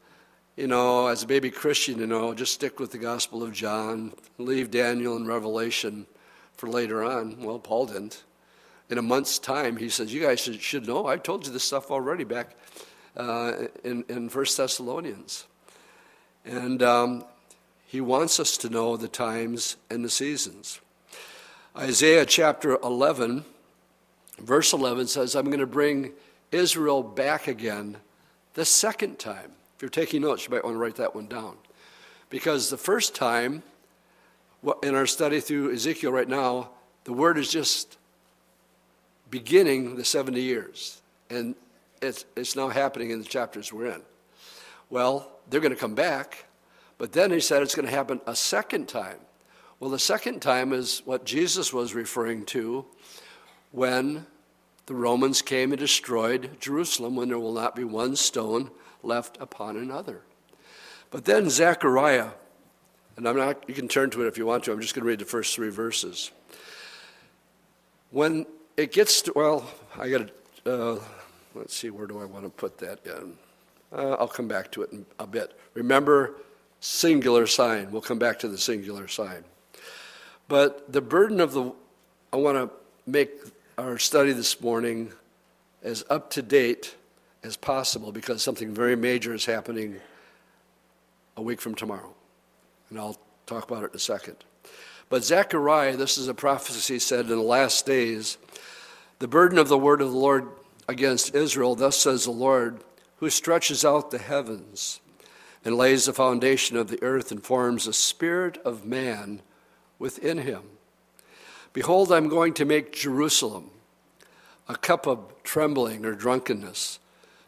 [0.56, 4.14] you know, as a baby Christian, you know, just stick with the Gospel of John,
[4.38, 6.06] leave Daniel and Revelation
[6.56, 7.42] for later on.
[7.42, 8.24] Well, Paul didn't.
[8.90, 11.08] In a month's time, he says, You guys should, should know.
[11.08, 12.56] I told you this stuff already back
[13.16, 15.48] uh, in, in 1 Thessalonians.
[16.46, 17.24] And um,
[17.86, 20.82] he wants us to know the times and the seasons.
[21.78, 23.46] Isaiah chapter 11,
[24.40, 26.12] verse 11 says, I'm going to bring
[26.52, 27.96] Israel back again
[28.56, 29.54] the second time.
[29.78, 31.56] If you're taking notes, you might want to write that one down.
[32.30, 33.64] Because the first time,
[34.84, 36.72] in our study through Ezekiel right now,
[37.06, 37.98] the word is just
[39.30, 41.02] beginning the 70 years.
[41.30, 41.56] And
[42.02, 44.02] it's, it's now happening in the chapters we're in.
[44.90, 46.46] Well, they're going to come back,
[46.98, 49.20] but then he said it's going to happen a second time.
[49.82, 52.86] Well, the second time is what Jesus was referring to
[53.72, 54.28] when
[54.86, 58.70] the Romans came and destroyed Jerusalem, when there will not be one stone
[59.02, 60.22] left upon another.
[61.10, 62.30] But then Zechariah,
[63.18, 65.02] and I'm not, you can turn to it if you want to, I'm just going
[65.02, 66.30] to read the first three verses.
[68.12, 68.46] When
[68.78, 69.68] it gets to, well,
[69.98, 70.30] I got
[70.64, 71.00] to, uh,
[71.56, 73.34] let's see, where do I want to put that in?
[73.92, 75.58] Uh, I'll come back to it in a bit.
[75.74, 76.36] Remember,
[76.82, 77.92] singular sign.
[77.92, 79.44] We'll come back to the singular sign.
[80.52, 81.72] But the burden of the,
[82.34, 82.70] I want to
[83.10, 83.32] make
[83.78, 85.14] our study this morning
[85.82, 86.94] as up to date
[87.42, 90.02] as possible because something very major is happening
[91.38, 92.14] a week from tomorrow.
[92.90, 94.36] And I'll talk about it in a second.
[95.08, 98.38] But Zechariah, this is a prophecy said in the last days,
[99.20, 100.50] the burden of the word of the Lord
[100.86, 102.84] against Israel, thus says the Lord,
[103.20, 105.00] who stretches out the heavens
[105.64, 109.42] and lays the foundation of the earth and forms the spirit of man
[110.02, 110.64] within him.
[111.74, 113.70] Behold, I'm going to make Jerusalem
[114.68, 117.00] a cup of trembling or drunkenness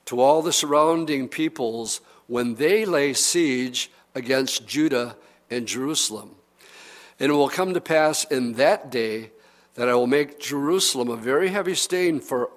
[0.05, 5.15] to all the surrounding peoples when they lay siege against Judah
[5.49, 6.35] and Jerusalem.
[7.19, 9.31] And it will come to pass in that day
[9.73, 12.51] that I will make Jerusalem a very heavy stain for,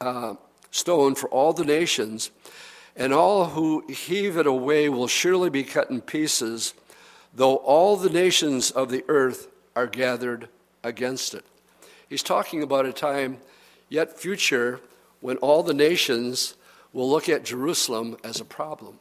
[0.00, 0.34] uh,
[0.70, 2.30] stone for all the nations,
[2.94, 6.74] and all who heave it away will surely be cut in pieces
[7.38, 9.46] though all the nations of the earth
[9.76, 10.48] are gathered
[10.82, 11.44] against it.
[12.08, 13.38] He's talking about a time
[13.88, 14.80] yet future
[15.20, 16.54] when all the nations
[16.92, 18.98] will look at Jerusalem as a problem.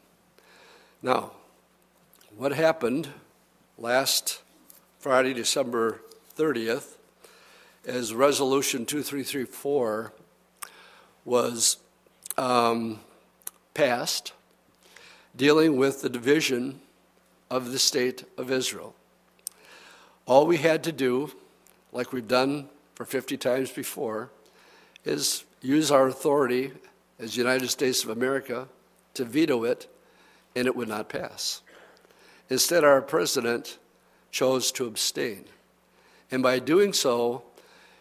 [1.02, 1.32] Now,
[2.38, 3.10] what happened
[3.76, 4.44] last
[5.00, 6.02] Friday, December
[6.38, 6.94] 30th,
[7.88, 10.14] as Resolution 2334
[11.26, 11.78] was
[12.38, 13.00] um,
[13.74, 14.34] passed,
[15.36, 16.82] dealing with the division
[17.50, 18.96] of the state of Israel.
[20.26, 21.32] All we had to do,
[21.92, 24.30] like we've done for 50 times before,
[25.06, 26.72] is use our authority
[27.20, 28.68] as the United States of America
[29.14, 29.88] to veto it,
[30.56, 31.62] and it would not pass.
[32.50, 33.78] Instead, our president
[34.32, 35.46] chose to abstain.
[36.30, 37.44] And by doing so,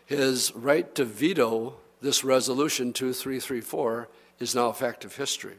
[0.04, 5.56] his right to veto this resolution 2334 is now a fact of history.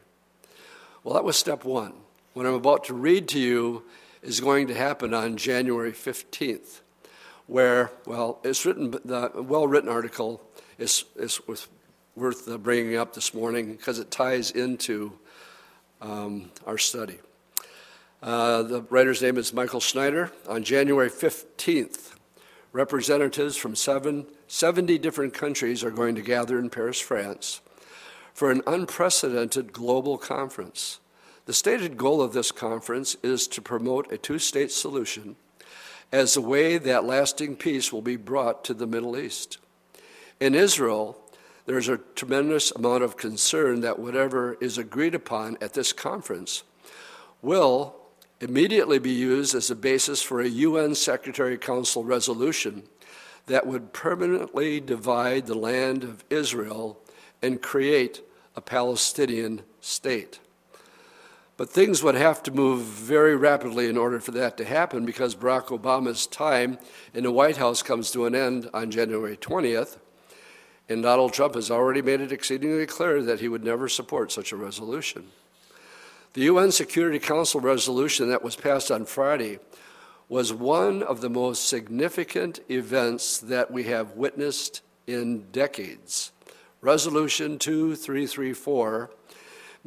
[1.04, 1.94] Well, that was step one
[2.38, 3.84] what I'm about to read to you
[4.22, 6.82] is going to happen on January 15th,
[7.48, 10.48] where, well, it's written, the well written article
[10.78, 11.42] is, is
[12.16, 15.14] worth bringing up this morning because it ties into
[16.00, 17.18] um, our study.
[18.22, 20.32] Uh, the writer's name is Michael Snyder.
[20.48, 22.14] On January 15th,
[22.72, 27.62] representatives from seven, 70 different countries are going to gather in Paris, France,
[28.36, 31.00] for an unprecedented global conference
[31.48, 35.38] the stated goal of this conference is to promote a two state solution
[36.12, 39.58] as a way that lasting peace will be brought to the Middle East.
[40.42, 41.18] In Israel,
[41.66, 46.64] there's a tremendous amount of concern that whatever is agreed upon at this conference
[47.42, 47.96] will
[48.42, 52.84] immediately be used as a basis for a UN Secretary Council resolution
[53.46, 57.00] that would permanently divide the land of Israel
[57.42, 58.22] and create
[58.54, 60.42] a Palestinian state.
[61.58, 65.36] But things would have to move very rapidly in order for that to happen because
[65.36, 66.78] Barack Obama's time
[67.16, 69.98] in the White House comes to an end on January 20th.
[70.88, 74.52] And Donald Trump has already made it exceedingly clear that he would never support such
[74.52, 75.26] a resolution.
[76.34, 79.58] The UN Security Council resolution that was passed on Friday
[80.30, 86.32] was one of the most significant events that we have witnessed in decades.
[86.82, 89.10] Resolution 2334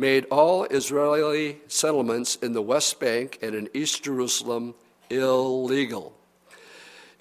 [0.01, 4.75] made all Israeli settlements in the West Bank and in East Jerusalem
[5.11, 6.17] illegal.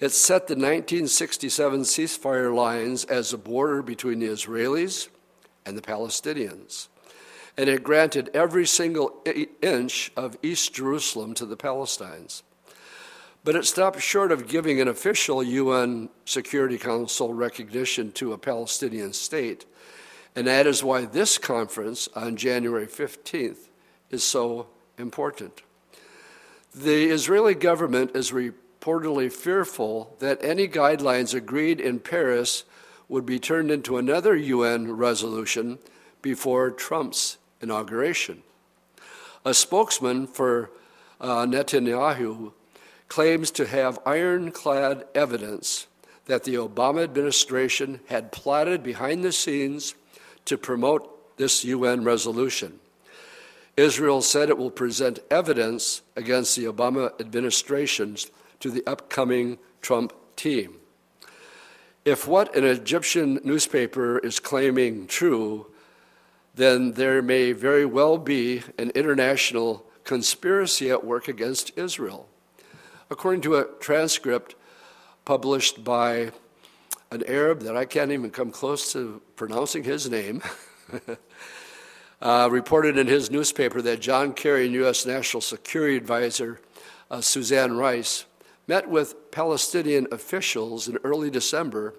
[0.00, 5.08] It set the 1967 ceasefire lines as a border between the Israelis
[5.66, 6.88] and the Palestinians.
[7.58, 9.22] And it granted every single
[9.60, 12.42] inch of East Jerusalem to the Palestinians.
[13.44, 19.12] But it stopped short of giving an official UN Security Council recognition to a Palestinian
[19.12, 19.66] state
[20.36, 23.68] and that is why this conference on January 15th
[24.10, 24.68] is so
[24.98, 25.62] important.
[26.74, 32.64] The Israeli government is reportedly fearful that any guidelines agreed in Paris
[33.08, 35.78] would be turned into another UN resolution
[36.22, 38.42] before Trump's inauguration.
[39.44, 40.70] A spokesman for
[41.20, 42.52] uh, Netanyahu
[43.08, 45.88] claims to have ironclad evidence
[46.26, 49.96] that the Obama administration had plotted behind the scenes
[50.44, 52.80] to promote this UN resolution.
[53.76, 58.16] Israel said it will present evidence against the Obama administration
[58.58, 60.76] to the upcoming Trump team.
[62.04, 65.66] If what an Egyptian newspaper is claiming true,
[66.54, 72.28] then there may very well be an international conspiracy at work against Israel.
[73.10, 74.54] According to a transcript
[75.24, 76.32] published by
[77.10, 80.42] an Arab that I can't even come close to pronouncing his name,
[82.22, 85.04] uh, reported in his newspaper that John Kerry and U.S.
[85.06, 86.60] National Security Advisor
[87.10, 88.26] uh, Suzanne Rice
[88.68, 91.94] met with Palestinian officials in early December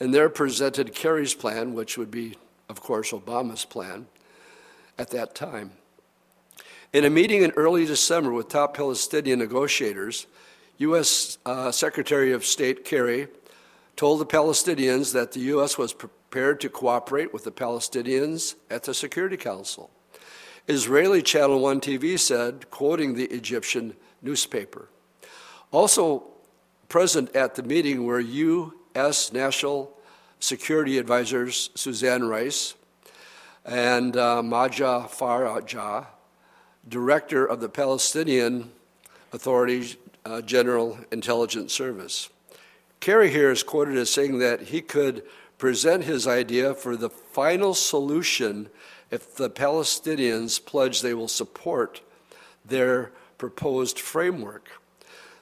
[0.00, 2.36] and there presented Kerry's plan, which would be,
[2.68, 4.06] of course, Obama's plan
[4.98, 5.72] at that time.
[6.92, 10.26] In a meeting in early December with top Palestinian negotiators,
[10.78, 11.38] U.S.
[11.46, 13.28] Uh, Secretary of State Kerry
[13.96, 15.78] told the Palestinians that the U.S.
[15.78, 19.90] was prepared to cooperate with the Palestinians at the Security Council.
[20.66, 24.88] Israeli Channel 1 TV said, quoting the Egyptian newspaper.
[25.70, 26.24] Also
[26.88, 29.32] present at the meeting were U.S.
[29.32, 29.96] National
[30.40, 32.74] Security Advisors Suzanne Rice
[33.64, 36.06] and uh, Maja Faraja,
[36.88, 38.70] director of the Palestinian
[39.32, 42.28] Authority uh, General Intelligence Service.
[43.04, 45.24] Kerry here is quoted as saying that he could
[45.58, 48.70] present his idea for the final solution
[49.10, 52.00] if the Palestinians pledge they will support
[52.64, 54.80] their proposed framework.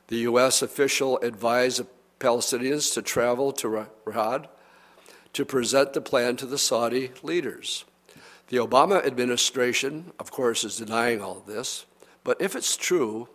[0.09, 0.61] The U.S.
[0.61, 1.83] official advised
[2.19, 4.49] Palestinians to travel to Riyadh
[5.33, 7.85] to present the plan to the Saudi leaders.
[8.49, 11.87] The Obama administration, of course, is denying all this,
[12.25, 13.29] but if it's true,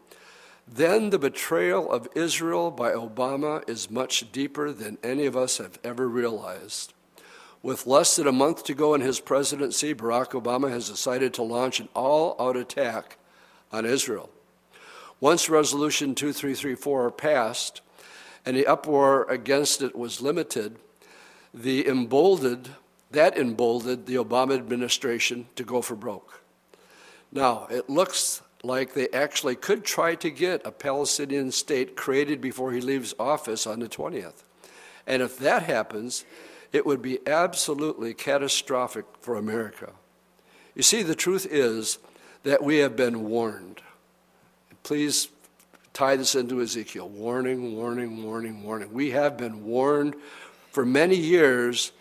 [0.68, 5.80] then the betrayal of Israel by Obama is much deeper than any of us have
[5.84, 6.94] ever realized.
[7.64, 11.44] With less than a month to go in his presidency, Barack Obama has decided to
[11.44, 13.18] launch an all out attack
[13.72, 14.30] on Israel.
[15.20, 17.82] Once Resolution 2334 passed
[18.46, 20.78] and the uproar against it was limited,
[21.54, 22.70] the emboldened,
[23.12, 26.42] that emboldened the Obama administration to go for broke.
[27.32, 32.72] Now, it looks like they actually could try to get a Palestinian state created before
[32.72, 34.44] he leaves office on the 20th.
[35.06, 36.26] And if that happens,
[36.74, 39.94] it would be absolutely catastrophic for America.
[40.76, 41.98] You see, the truth is
[42.44, 43.82] that we have been warned.
[44.84, 45.30] Please
[45.94, 48.94] tie this into Ezekiel warning, warning, warning, warning.
[48.94, 50.16] We have been warned
[50.72, 51.92] for many years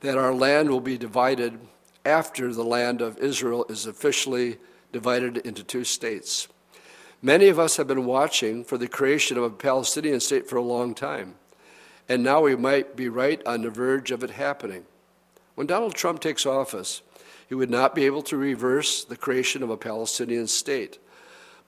[0.00, 1.58] that our land will be divided
[2.04, 4.56] after the land of Israel is officially
[4.96, 6.48] divided into two states.
[7.20, 10.62] Many of us have been watching for the creation of a Palestinian state for a
[10.62, 11.34] long time,
[12.08, 14.86] and now we might be right on the verge of it happening.
[15.54, 17.02] When Donald Trump takes office,
[17.46, 20.98] he would not be able to reverse the creation of a Palestinian state.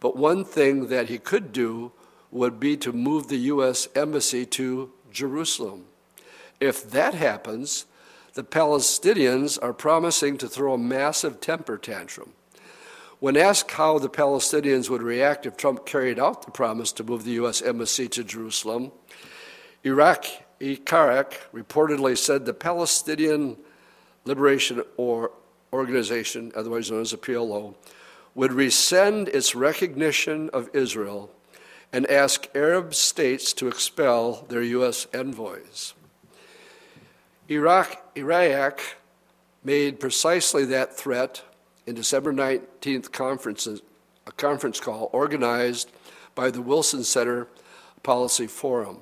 [0.01, 1.93] But one thing that he could do
[2.31, 3.89] would be to move the U.S.
[3.95, 5.85] Embassy to Jerusalem.
[6.61, 7.85] If that happens,
[8.33, 12.33] the Palestinians are promising to throw a massive temper tantrum.
[13.21, 17.25] When asked how the Palestinians would react if Trump carried out the promise to move
[17.25, 17.61] the U.S.
[17.61, 18.93] embassy to Jerusalem,
[19.85, 20.25] Iraq
[20.61, 23.57] Ikarak reportedly said the Palestinian
[24.25, 25.33] Liberation or
[25.73, 27.75] Organization, otherwise known as the PLO,
[28.35, 31.31] would rescind its recognition of Israel
[31.93, 35.09] and ask Arab states to expel their U.S.
[35.13, 35.95] envoys.
[37.49, 38.79] Erekat, Erekat
[39.65, 41.43] made precisely that threat
[41.89, 45.91] in December 19th conference, a conference call organized
[46.35, 47.49] by the Wilson Center
[48.03, 48.99] Policy Forum.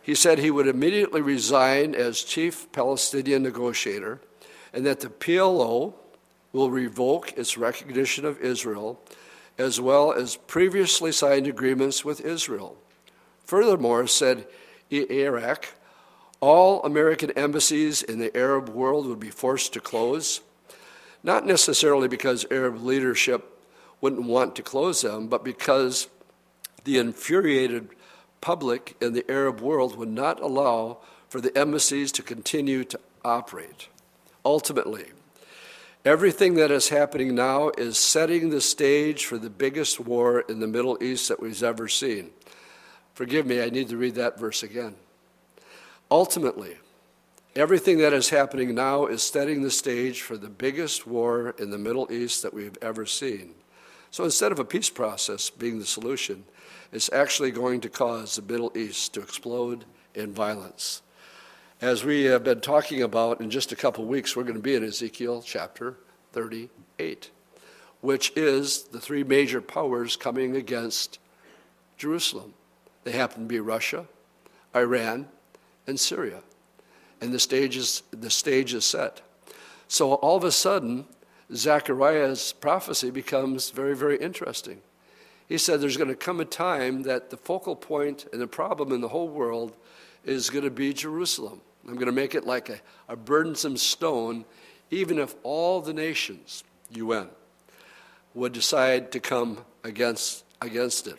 [0.00, 4.22] He said he would immediately resign as chief Palestinian negotiator
[4.72, 5.92] and that the PLO
[6.54, 8.98] will revoke its recognition of Israel
[9.58, 12.78] as well as previously signed agreements with Israel.
[13.44, 14.46] Furthermore, said
[14.90, 15.66] Erekat,
[16.40, 20.40] all American embassies in the Arab world would be forced to close
[21.26, 23.60] not necessarily because Arab leadership
[24.00, 26.06] wouldn't want to close them, but because
[26.84, 27.88] the infuriated
[28.40, 30.98] public in the Arab world would not allow
[31.28, 33.88] for the embassies to continue to operate.
[34.44, 35.06] Ultimately,
[36.04, 40.68] everything that is happening now is setting the stage for the biggest war in the
[40.68, 42.30] Middle East that we've ever seen.
[43.14, 44.94] Forgive me, I need to read that verse again.
[46.08, 46.76] Ultimately,
[47.56, 51.78] Everything that is happening now is setting the stage for the biggest war in the
[51.78, 53.54] Middle East that we've ever seen.
[54.10, 56.44] So instead of a peace process being the solution,
[56.92, 61.00] it's actually going to cause the Middle East to explode in violence.
[61.80, 64.74] As we have been talking about in just a couple weeks, we're going to be
[64.74, 65.96] in Ezekiel chapter
[66.32, 67.30] 38.
[68.02, 71.18] which is the three major powers coming against
[71.96, 72.52] Jerusalem.
[73.04, 74.06] They happen to be Russia,
[74.74, 75.28] Iran,
[75.86, 76.42] and Syria.
[77.20, 79.22] And the stage is, the stage is set.
[79.88, 81.06] So all of a sudden,
[81.54, 84.80] Zechariah's prophecy becomes very, very interesting.
[85.48, 88.92] He said there's going to come a time that the focal point and the problem
[88.92, 89.76] in the whole world
[90.24, 91.60] is going to be Jerusalem.
[91.86, 94.44] I'm going to make it like a, a burdensome stone,
[94.90, 97.28] even if all the nations, UN,
[98.34, 101.18] would decide to come against, against it.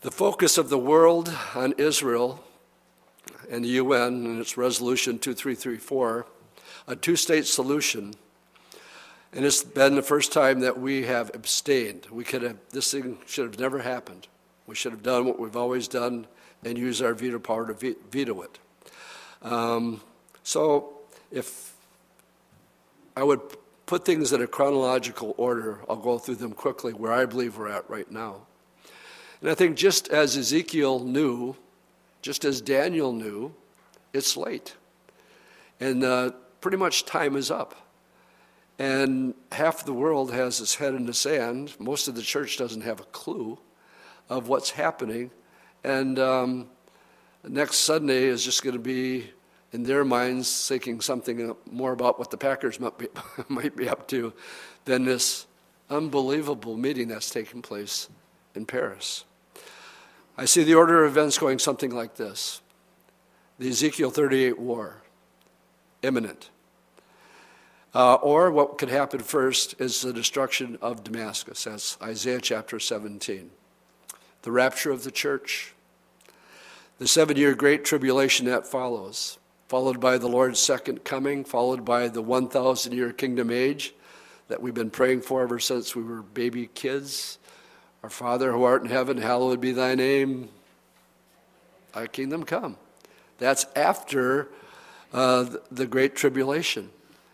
[0.00, 2.44] The focus of the world on Israel
[3.50, 6.26] and the UN and its resolution 2334,
[6.86, 8.14] a two state solution.
[9.32, 12.06] And it's been the first time that we have abstained.
[12.10, 14.26] We could have, this thing should have never happened.
[14.66, 16.26] We should have done what we've always done
[16.64, 18.58] and use our veto power to veto it.
[19.42, 20.00] Um,
[20.42, 20.94] so,
[21.30, 21.74] if
[23.16, 23.40] I would
[23.86, 27.68] put things in a chronological order, I'll go through them quickly where I believe we're
[27.68, 28.46] at right now.
[29.40, 31.56] And I think just as Ezekiel knew,
[32.22, 33.54] just as Daniel knew,
[34.12, 34.76] it's late.
[35.80, 37.74] And uh, pretty much time is up.
[38.78, 41.74] And half the world has its head in the sand.
[41.78, 43.58] Most of the church doesn't have a clue
[44.28, 45.30] of what's happening.
[45.82, 46.68] And um,
[47.46, 49.30] next Sunday is just going to be,
[49.72, 53.08] in their minds, thinking something more about what the Packers might be,
[53.48, 54.32] might be up to
[54.84, 55.46] than this
[55.90, 58.08] unbelievable meeting that's taking place
[58.54, 59.24] in Paris.
[60.38, 62.62] I see the order of events going something like this
[63.58, 65.02] the Ezekiel 38 war,
[66.02, 66.50] imminent.
[67.92, 71.64] Uh, or what could happen first is the destruction of Damascus.
[71.64, 73.50] That's Isaiah chapter 17.
[74.42, 75.74] The rapture of the church,
[76.98, 82.06] the seven year great tribulation that follows, followed by the Lord's second coming, followed by
[82.06, 83.92] the 1,000 year kingdom age
[84.46, 87.38] that we've been praying for ever since we were baby kids.
[88.02, 90.48] Our Father who art in heaven, hallowed be thy name.
[91.92, 92.76] Thy kingdom come.
[93.38, 94.48] That's after
[95.12, 96.90] uh, the Great Tribulation.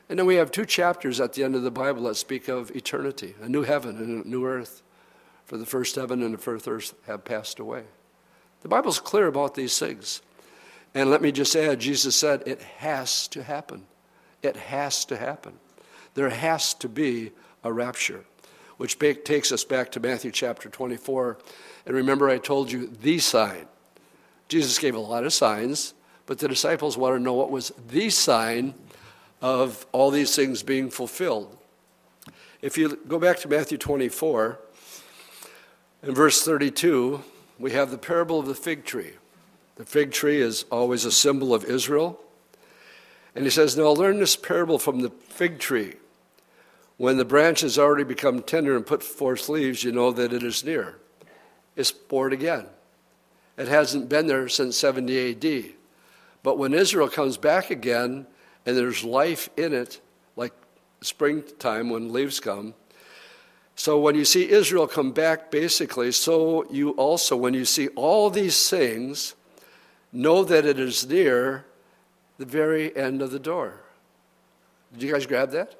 [0.09, 2.75] And then we have two chapters at the end of the Bible that speak of
[2.75, 4.83] eternity a new heaven and a new earth.
[5.47, 7.85] For the first heaven and the first earth have passed away.
[8.63, 10.23] The Bible's clear about these things.
[10.95, 13.85] And let me just add Jesus said it has to happen.
[14.43, 15.55] It has to happen.
[16.15, 18.25] There has to be a rapture
[18.77, 21.39] which takes us back to Matthew chapter 24.
[21.87, 23.67] And remember, I told you the sign.
[24.49, 25.95] Jesus gave a lot of signs,
[26.27, 28.75] but the disciples want to know what was the sign
[29.41, 31.57] of all these things being fulfilled.
[32.63, 34.59] If you go back to Matthew 24,
[36.03, 37.23] in verse 32,
[37.59, 39.13] we have the parable of the fig tree.
[39.77, 42.21] The fig tree is always a symbol of Israel.
[43.35, 45.95] And he says, Now learn this parable from the fig tree.
[46.97, 50.43] When the branch has already become tender and put forth leaves, you know that it
[50.43, 50.97] is near.
[51.77, 52.67] It's born again.
[53.57, 55.73] It hasn't been there since 70 AD.
[56.43, 58.27] But when Israel comes back again
[58.67, 60.01] and there's life in it,
[60.37, 60.53] like
[61.01, 62.75] springtime when leaves come,
[63.77, 68.31] so when you see Israel come back, basically, so you also, when you see all
[68.31, 69.35] these things,
[70.13, 71.65] know that it is near
[72.39, 73.81] the very end of the door.
[74.93, 75.75] Did you guys grab that?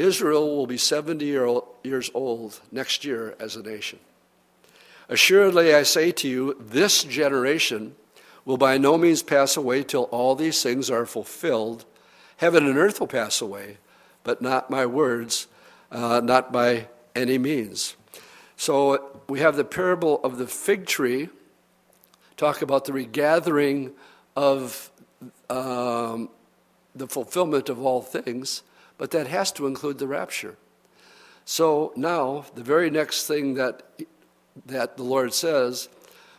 [0.00, 3.98] Israel will be 70 years old next year as a nation.
[5.10, 7.94] Assuredly, I say to you, this generation
[8.46, 11.84] will by no means pass away till all these things are fulfilled.
[12.38, 13.76] Heaven and earth will pass away,
[14.24, 15.48] but not my words,
[15.92, 17.96] uh, not by any means.
[18.56, 21.28] So we have the parable of the fig tree,
[22.38, 23.92] talk about the regathering
[24.34, 24.90] of
[25.50, 26.30] um,
[26.94, 28.62] the fulfillment of all things
[29.00, 30.58] but that has to include the rapture.
[31.46, 33.82] So now, the very next thing that,
[34.66, 35.88] that the Lord says,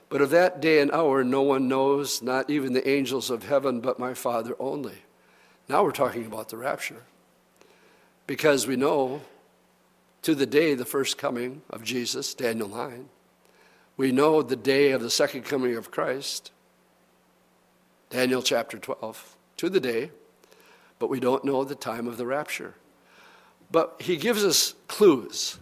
[0.09, 3.82] but of that day and hour no one knows, not even the angels of heaven,
[3.82, 4.99] but my Father only.
[5.70, 7.01] Now we're talking about the rapture.
[8.28, 9.22] Because we know
[10.22, 13.09] to the day the first coming of Jesus, Daniel 9,
[13.97, 16.51] we know the day of the second coming of Christ,
[18.12, 20.12] Daniel chapter 12, to the day
[21.02, 22.76] but we don't know the time of the rapture.
[23.72, 25.58] But he gives us clues.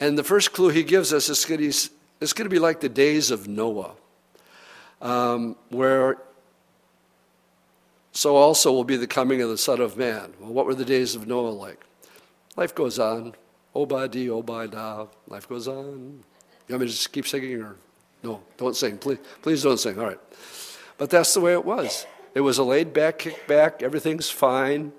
[0.00, 2.80] And the first clue he gives us is going to, it's going to be like
[2.80, 3.92] the days of Noah,
[5.02, 6.16] um, where
[8.12, 10.32] so also will be the coming of the Son of Man.
[10.40, 11.84] Well, what were the days of Noah like?
[12.56, 13.34] Life goes on.
[13.76, 15.08] Obadi, Obada.
[15.28, 16.24] Life goes on.
[16.66, 17.76] You want me to just keep singing or
[18.22, 18.40] no?
[18.56, 18.96] Don't sing.
[18.96, 19.98] Please, please don't sing.
[19.98, 20.20] All right.
[20.96, 22.06] But that's the way it was.
[22.34, 24.92] It was a laid back kickback, everything's fine.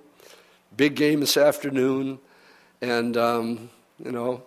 [0.76, 2.20] Big game this afternoon.
[2.82, 3.70] and, um,
[4.04, 4.42] you know,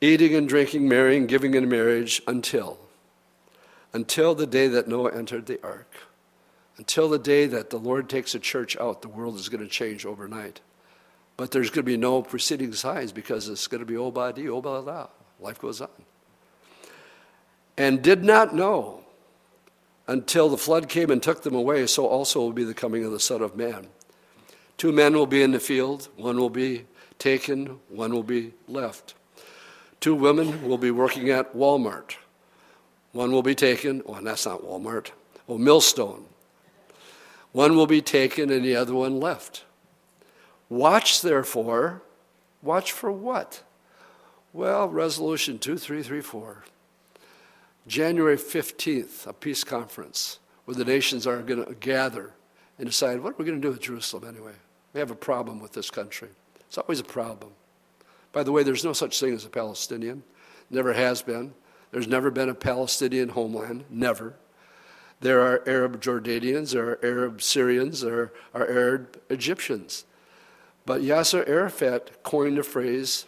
[0.00, 2.78] eating and drinking, marrying, giving in marriage until,
[3.92, 5.92] until the day that Noah entered the ark.
[6.76, 9.68] Until the day that the Lord takes a church out, the world is going to
[9.68, 10.60] change overnight.
[11.36, 15.08] But there's going to be no preceding signs because it's going to be obadi, obala.
[15.38, 15.88] Life goes on.
[17.76, 19.03] And did not know
[20.06, 23.12] until the flood came and took them away, so also will be the coming of
[23.12, 23.88] the Son of Man.
[24.76, 26.86] Two men will be in the field, one will be
[27.18, 29.14] taken, one will be left.
[30.00, 32.16] Two women will be working at Walmart.
[33.12, 35.10] One will be taken, oh, that's not Walmart,
[35.48, 36.26] oh, Millstone.
[37.52, 39.64] One will be taken and the other one left.
[40.68, 42.02] Watch, therefore.
[42.62, 43.62] Watch for what?
[44.52, 46.64] Well, resolution 2334.
[47.86, 52.32] January 15th, a peace conference where the nations are going to gather
[52.78, 54.54] and decide what are we going to do with Jerusalem anyway?
[54.92, 56.28] We have a problem with this country.
[56.66, 57.52] It's always a problem.
[58.32, 60.22] By the way, there's no such thing as a Palestinian.
[60.70, 61.54] Never has been.
[61.90, 63.84] There's never been a Palestinian homeland.
[63.90, 64.34] Never.
[65.20, 70.04] There are Arab Jordanians, there are Arab Syrians, there are Arab Egyptians.
[70.84, 73.26] But Yasser Arafat coined the phrase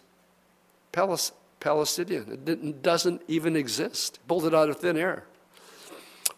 [1.59, 2.43] Palestinian.
[2.45, 4.19] It doesn't even exist.
[4.29, 5.23] It out of thin air.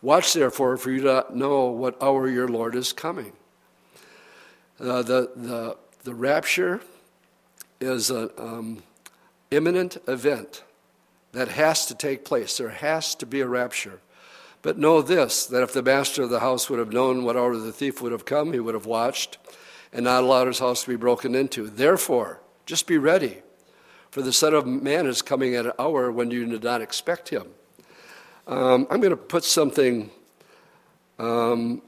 [0.01, 3.33] Watch therefore, for you to know what hour your Lord is coming.
[4.79, 6.79] Uh, the, the, the rapture
[7.81, 8.83] is an um,
[9.51, 10.63] imminent event
[11.33, 12.57] that has to take place.
[12.57, 13.99] There has to be a rapture.
[14.61, 17.55] But know this that if the master of the house would have known what hour
[17.57, 19.37] the thief would have come, he would have watched
[19.91, 21.67] and not allowed his house to be broken into.
[21.67, 23.41] Therefore, just be ready,
[24.11, 27.29] for the Son of Man is coming at an hour when you did not expect
[27.29, 27.47] him.
[28.47, 30.09] Um, I'm going to put something.
[31.19, 31.81] Um,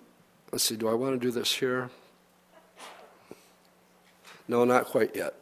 [0.51, 1.89] let's see, do I want to do this here?
[4.47, 5.33] No, not quite yet.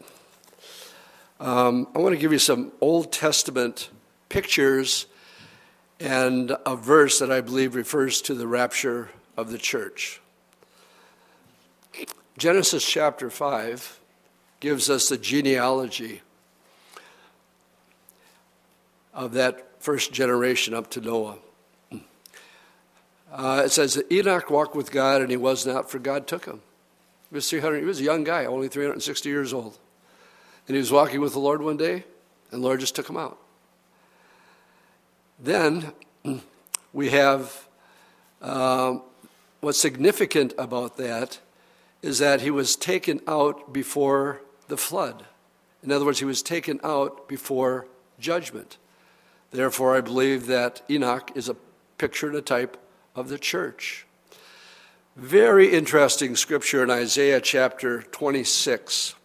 [1.39, 3.89] Um, I want to give you some Old Testament
[4.29, 5.07] pictures
[5.99, 10.21] and a verse that I believe refers to the rapture of the church.
[12.37, 13.99] Genesis chapter 5
[14.59, 16.21] gives us the genealogy
[19.13, 21.37] of that first generation up to Noah.
[23.31, 26.45] Uh, it says that Enoch walked with God and he was not, for God took
[26.45, 26.61] him.
[27.29, 29.77] He was 300, he was a young guy, only 360 years old.
[30.67, 32.05] And he was walking with the Lord one day,
[32.51, 33.37] and the Lord just took him out.
[35.39, 35.91] Then
[36.93, 37.67] we have
[38.41, 38.97] uh,
[39.61, 41.39] what's significant about that
[42.01, 45.25] is that he was taken out before the flood.
[45.83, 47.87] In other words, he was taken out before
[48.19, 48.77] judgment.
[49.51, 51.55] Therefore, I believe that Enoch is a
[51.97, 52.77] picture and a type
[53.15, 54.05] of the church.
[55.15, 59.15] Very interesting scripture in Isaiah chapter 26.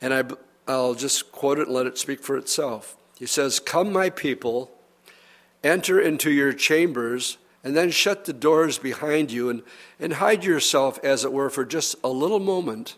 [0.00, 0.24] And I,
[0.66, 2.96] I'll just quote it and let it speak for itself.
[3.18, 4.70] He says, Come, my people,
[5.62, 9.62] enter into your chambers and then shut the doors behind you and,
[9.98, 12.96] and hide yourself, as it were, for just a little moment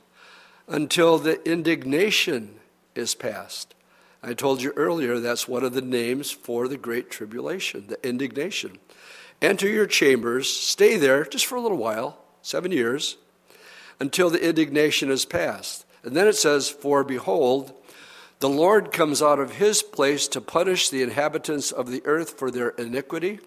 [0.68, 2.60] until the indignation
[2.94, 3.74] is past.
[4.22, 8.78] I told you earlier that's one of the names for the Great Tribulation, the indignation.
[9.40, 13.16] Enter your chambers, stay there just for a little while, seven years,
[13.98, 15.84] until the indignation is past.
[16.04, 17.72] And then it says, For behold,
[18.38, 22.50] the Lord comes out of his place to punish the inhabitants of the earth for
[22.50, 23.40] their iniquity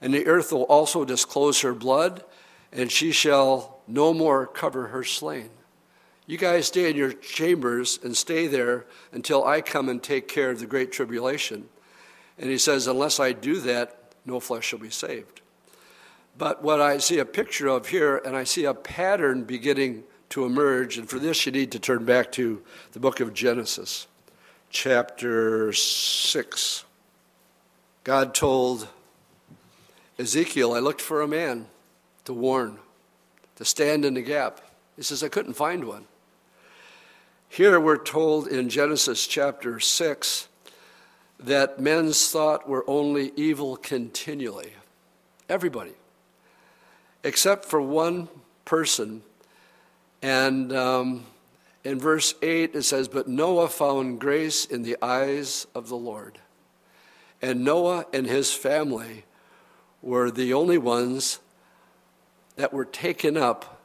[0.00, 2.24] and the earth will also disclose her blood,
[2.72, 5.50] and she shall no more cover her slain.
[6.26, 10.50] You guys stay in your chambers and stay there until I come and take care
[10.50, 11.68] of the great tribulation.
[12.38, 15.40] And he says, Unless I do that, no flesh shall be saved.
[16.36, 20.44] But what I see a picture of here, and I see a pattern beginning to
[20.44, 22.62] emerge, and for this you need to turn back to
[22.92, 24.08] the book of Genesis,
[24.68, 26.84] chapter 6.
[28.02, 28.88] God told
[30.18, 31.66] Ezekiel, I looked for a man
[32.24, 32.78] to warn,
[33.54, 34.60] to stand in the gap.
[34.96, 36.06] He says, I couldn't find one.
[37.56, 40.48] Here we're told in Genesis chapter 6
[41.40, 44.74] that men's thought were only evil continually.
[45.48, 45.94] Everybody.
[47.24, 48.28] Except for one
[48.66, 49.22] person.
[50.20, 51.24] And um,
[51.82, 56.38] in verse 8 it says, But Noah found grace in the eyes of the Lord.
[57.40, 59.24] And Noah and his family
[60.02, 61.38] were the only ones
[62.56, 63.75] that were taken up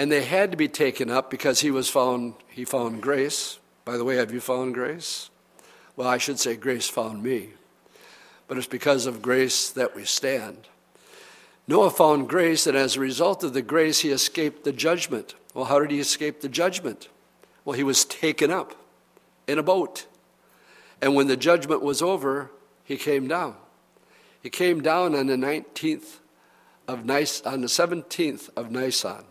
[0.00, 3.98] and they had to be taken up because he was found he found grace by
[3.98, 5.28] the way have you found grace
[5.94, 7.50] well i should say grace found me
[8.48, 10.68] but it's because of grace that we stand
[11.68, 15.66] noah found grace and as a result of the grace he escaped the judgment well
[15.66, 17.08] how did he escape the judgment
[17.64, 18.74] Well, he was taken up
[19.46, 20.06] in a boat.
[21.02, 22.50] And when the judgment was over,
[22.84, 23.56] he came down.
[24.42, 26.18] He came down on the 19th
[26.88, 29.24] of Nis- on the 17th of Nisan.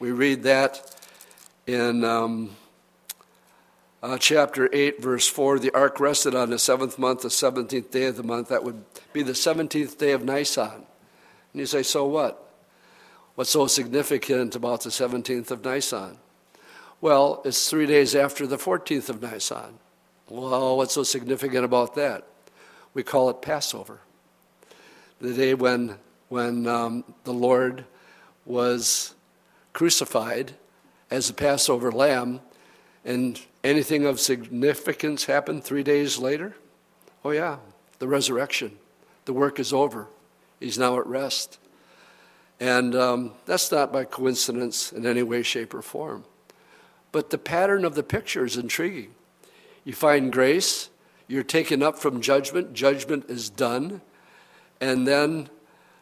[0.00, 0.96] We read that
[1.66, 2.56] in um,
[4.02, 5.58] uh, chapter 8, verse 4.
[5.58, 8.48] The ark rested on the seventh month, the 17th day of the month.
[8.48, 8.82] That would
[9.12, 10.72] be the 17th day of Nisan.
[10.72, 10.84] And
[11.60, 12.50] you say, so what?
[13.34, 16.16] What's so significant about the 17th of Nisan?
[17.02, 19.78] Well, it's three days after the 14th of Nisan.
[20.30, 22.26] Well, what's so significant about that?
[22.94, 24.00] We call it Passover.
[25.20, 25.96] The day when,
[26.30, 27.84] when um, the Lord
[28.46, 29.14] was
[29.72, 30.52] crucified
[31.10, 32.40] as the Passover lamb,
[33.04, 36.54] and anything of significance happened three days later?
[37.24, 37.56] Oh, yeah,
[37.98, 38.78] the resurrection.
[39.24, 40.06] The work is over.
[40.58, 41.58] He's now at rest.
[42.58, 46.24] And um, that's not by coincidence in any way, shape, or form.
[47.12, 49.14] But the pattern of the picture is intriguing.
[49.84, 50.90] You find grace,
[51.26, 54.02] you're taken up from judgment, judgment is done,
[54.80, 55.48] and then,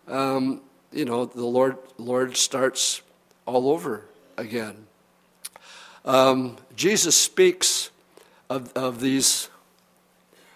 [0.07, 0.63] um,
[0.93, 3.03] you know, the Lord, Lord starts
[3.49, 4.05] all over
[4.37, 4.87] again.
[6.05, 7.91] Um, Jesus speaks
[8.51, 9.49] of, of these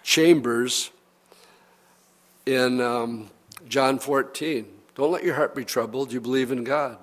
[0.03, 0.90] chambers
[2.45, 3.30] in um,
[3.66, 4.66] John 14.
[4.95, 6.12] Don't let your heart be troubled.
[6.12, 6.99] You believe in God.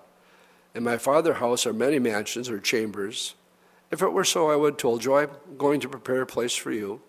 [0.75, 3.33] In my Father's house are many mansions or chambers.
[3.89, 6.55] If it were so, I would have told you, I'm going to prepare a place
[6.55, 7.01] for you.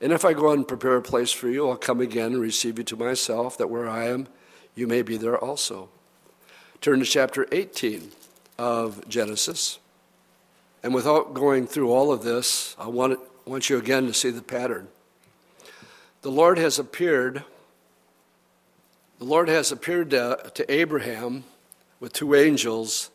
[0.00, 2.78] And if I go and prepare a place for you, I'll come again and receive
[2.78, 4.28] you to myself, that where I am,
[4.76, 5.88] you may be there also.
[6.80, 8.10] Turn to chapter 18
[8.58, 9.78] of Genesis.
[10.82, 14.40] And without going through all of this, I want, want you again to see the
[14.40, 14.88] pattern.
[16.22, 17.44] The Lord has appeared.
[19.18, 21.44] The Lord has appeared to, to Abraham
[22.00, 23.10] with two angels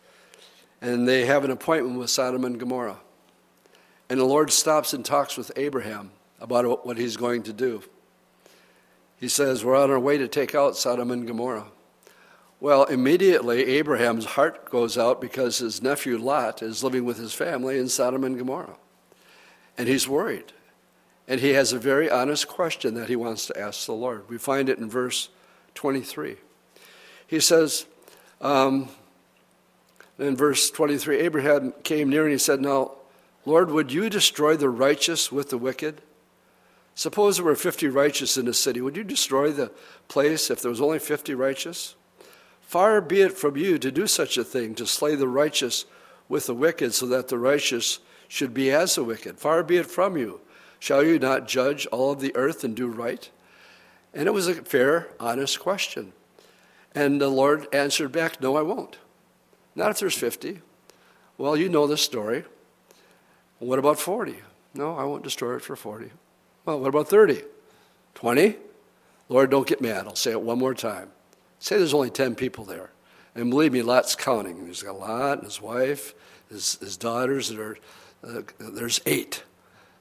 [0.81, 2.99] and they have an appointment with Sodom and Gomorrah.
[4.09, 7.81] And the Lord stops and talks with Abraham about what he's going to do.
[9.19, 11.65] He says, We're on our way to take out Sodom and Gomorrah.
[12.65, 17.77] Well, immediately Abraham's heart goes out because his nephew Lot is living with his family
[17.77, 18.77] in Sodom and Gomorrah.
[19.77, 20.51] And he's worried.
[21.27, 24.27] And he has a very honest question that he wants to ask the Lord.
[24.29, 25.29] We find it in verse
[25.75, 26.37] 23.
[27.27, 27.85] He says,
[28.41, 28.89] um,
[30.17, 32.93] in verse 23, Abraham came near and he said, Now,
[33.45, 36.01] Lord, would you destroy the righteous with the wicked?
[36.95, 38.81] Suppose there were 50 righteous in the city.
[38.81, 39.71] Would you destroy the
[40.07, 41.93] place if there was only 50 righteous?
[42.65, 45.85] Far be it from you to do such a thing, to slay the righteous
[46.27, 49.37] with the wicked, so that the righteous should be as the wicked.
[49.37, 50.41] Far be it from you.
[50.79, 53.29] Shall you not judge all of the earth and do right?
[54.13, 56.13] And it was a fair, honest question.
[56.93, 58.97] And the Lord answered back, No, I won't.
[59.75, 60.61] Not if there's 50.
[61.37, 62.45] Well, you know the story.
[63.59, 64.35] What about 40?
[64.73, 66.11] No, I won't destroy it for 40.
[66.65, 67.41] Well, what about 30?
[68.15, 68.55] 20?
[69.29, 70.07] Lord, don't get mad.
[70.07, 71.09] I'll say it one more time.
[71.65, 72.91] Say there's only 10 people there.
[73.33, 74.67] And believe me, Lot's counting.
[74.67, 76.13] He's got Lot and his wife,
[76.49, 77.49] his, his daughters.
[77.49, 77.77] That are,
[78.23, 79.43] uh, there's eight.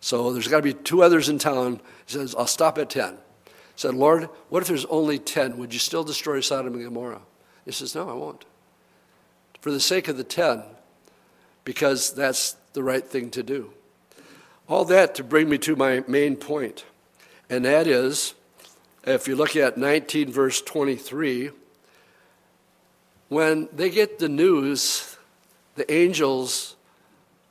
[0.01, 1.81] So there's got to be two others in town.
[2.07, 3.15] He says, I'll stop at 10.
[3.15, 5.57] He said, Lord, what if there's only 10?
[5.57, 7.23] Would you still destroy Sodom and Gomorrah?
[7.65, 8.45] He says, No, I won't
[9.65, 10.63] for the sake of the ten,
[11.65, 13.73] because that's the right thing to do.
[14.69, 16.85] All that to bring me to my main point,
[17.49, 18.35] and that is
[19.07, 21.51] if you look at 19, verse 23,
[23.29, 25.17] when they get the news,
[25.75, 26.77] the angels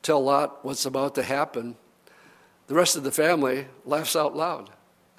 [0.02, 1.76] tell Lot what's about to happen,
[2.66, 4.70] the rest of the family laughs out loud.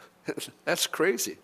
[0.66, 1.38] That's crazy.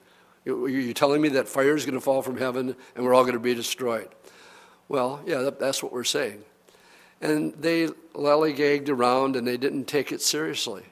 [0.43, 3.35] You're telling me that fire is going to fall from heaven and we're all going
[3.35, 4.09] to be destroyed.
[4.89, 6.43] Well, yeah, that's what we're saying.
[7.21, 10.83] And they lollygagged around and they didn't take it seriously.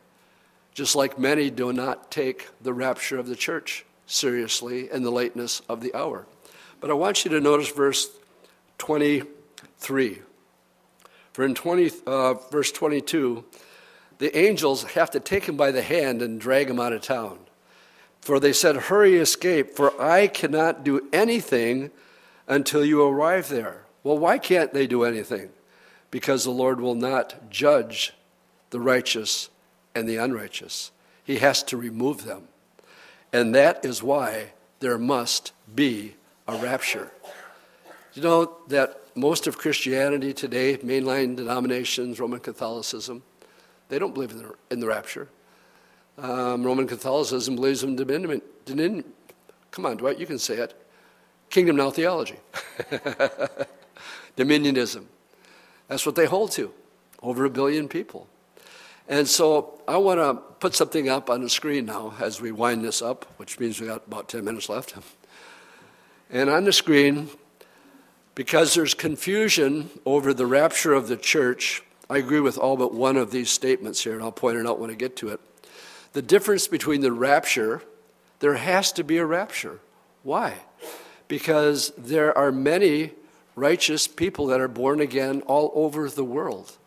[0.75, 5.61] Just like many do not take the rapture of the church seriously in the lateness
[5.69, 6.25] of the hour.
[6.81, 8.09] But I want you to notice verse
[8.79, 10.21] 23.
[11.33, 13.45] For in 20, uh, verse 22,
[14.17, 17.39] the angels have to take him by the hand and drag him out of town.
[18.19, 21.91] For they said, Hurry, escape, for I cannot do anything
[22.47, 23.85] until you arrive there.
[24.03, 25.49] Well, why can't they do anything?
[26.11, 28.13] Because the Lord will not judge
[28.71, 29.49] the righteous
[29.95, 30.91] and the unrighteous.
[31.23, 32.48] He has to remove them.
[33.31, 36.15] And that is why there must be
[36.47, 37.11] a rapture.
[38.13, 43.21] You know that most of Christianity today, mainline denominations, Roman Catholicism,
[43.89, 45.27] they don't believe in the, in the rapture.
[46.17, 48.41] Um, Roman Catholicism believes in dominion.
[48.65, 49.03] dominion
[49.71, 50.73] come on, Dwight, you can say it.
[51.49, 52.37] Kingdom now theology.
[54.37, 55.05] Dominionism.
[55.87, 56.71] That's what they hold to.
[57.21, 58.27] over a billion people.
[59.09, 62.85] And so I want to put something up on the screen now as we wind
[62.85, 64.93] this up, which means we got about 10 minutes left.
[66.29, 67.29] And on the screen,
[68.35, 73.17] because there's confusion over the rapture of the church, I agree with all but one
[73.17, 75.39] of these statements here, and I'll point it out when I get to it.
[76.13, 77.81] The difference between the rapture,
[78.39, 79.79] there has to be a rapture.
[80.21, 80.53] Why?
[81.27, 83.11] Because there are many
[83.55, 86.77] righteous people that are born again all over the world.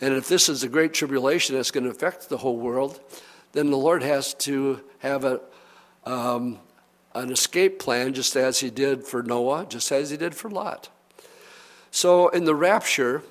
[0.00, 3.00] And if this is a great tribulation that's going to affect the whole world,
[3.52, 5.40] then the Lord has to have a,
[6.04, 6.58] um,
[7.14, 10.88] an escape plan, just as He did for Noah, just as He did for Lot.
[11.90, 13.22] So in the rapture,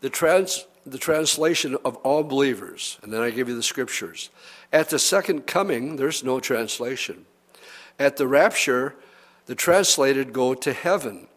[0.00, 4.30] the, trans, the translation of all believers, and then I give you the scriptures.
[4.72, 7.26] At the second coming, there's no translation.
[7.98, 8.94] At the rapture,
[9.46, 11.28] the translated go to heaven.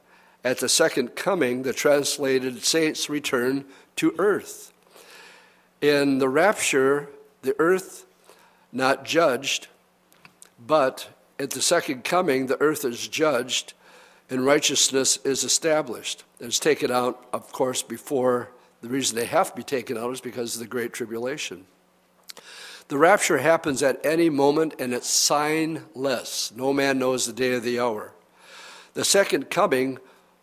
[0.43, 3.65] At the second coming, the translated saints return
[3.97, 4.73] to earth.
[5.81, 7.09] In the rapture,
[7.41, 8.05] the earth
[8.71, 9.67] not judged,
[10.65, 13.73] but at the second coming, the earth is judged
[14.29, 16.23] and righteousness is established.
[16.39, 18.49] It's taken out, of course, before
[18.81, 21.65] the reason they have to be taken out is because of the Great Tribulation.
[22.87, 26.55] The rapture happens at any moment and it's signless.
[26.55, 28.11] No man knows the day or the hour.
[28.93, 29.99] The second coming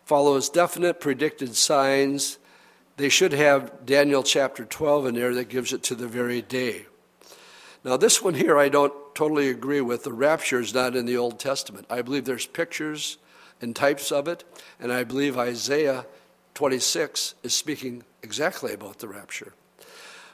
[0.09, 2.39] follows definite predicted signs.
[2.97, 6.87] They should have Daniel chapter 12 in there that gives it to the very day.
[7.83, 10.03] Now, this one here I don't totally agree with.
[10.03, 11.85] The rapture is not in the Old Testament.
[11.91, 13.19] I believe there's pictures
[13.61, 14.43] and types of it.
[14.79, 16.07] And I believe Isaiah
[16.55, 19.53] 26 is speaking exactly about the rapture.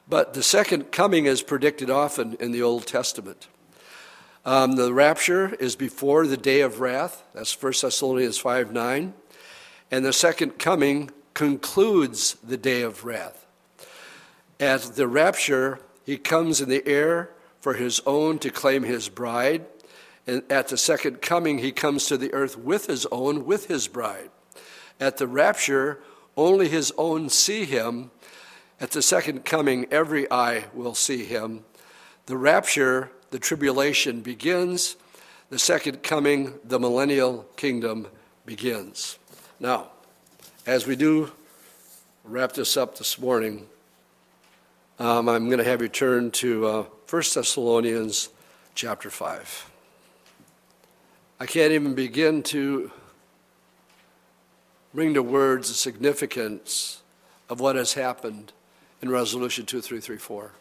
[0.07, 3.49] But the second coming is predicted often in the Old Testament.
[4.45, 7.23] Um, the rapture is before the day of wrath.
[7.33, 9.13] That's 1 Thessalonians 5 9.
[9.91, 13.45] And the second coming concludes the day of wrath.
[14.59, 19.65] At the rapture, he comes in the air for his own to claim his bride.
[20.27, 23.87] And at the second coming, he comes to the earth with his own, with his
[23.87, 24.29] bride.
[24.99, 25.99] At the rapture,
[26.37, 28.11] only his own see him.
[28.79, 31.65] At the second coming, every eye will see him.
[32.25, 34.95] The rapture, the tribulation begins.
[35.49, 38.07] The second coming, the millennial kingdom
[38.45, 39.19] begins.
[39.59, 39.87] Now,
[40.65, 41.31] as we do
[42.25, 43.65] wrap this up this morning,
[44.99, 48.27] um, I'm going to have you turn to uh, 1 Thessalonians
[48.73, 49.71] chapter 5.
[51.39, 52.91] I can't even begin to
[54.93, 57.01] bring to words the significance
[57.49, 58.51] of what has happened
[59.01, 60.51] in Resolution 2334.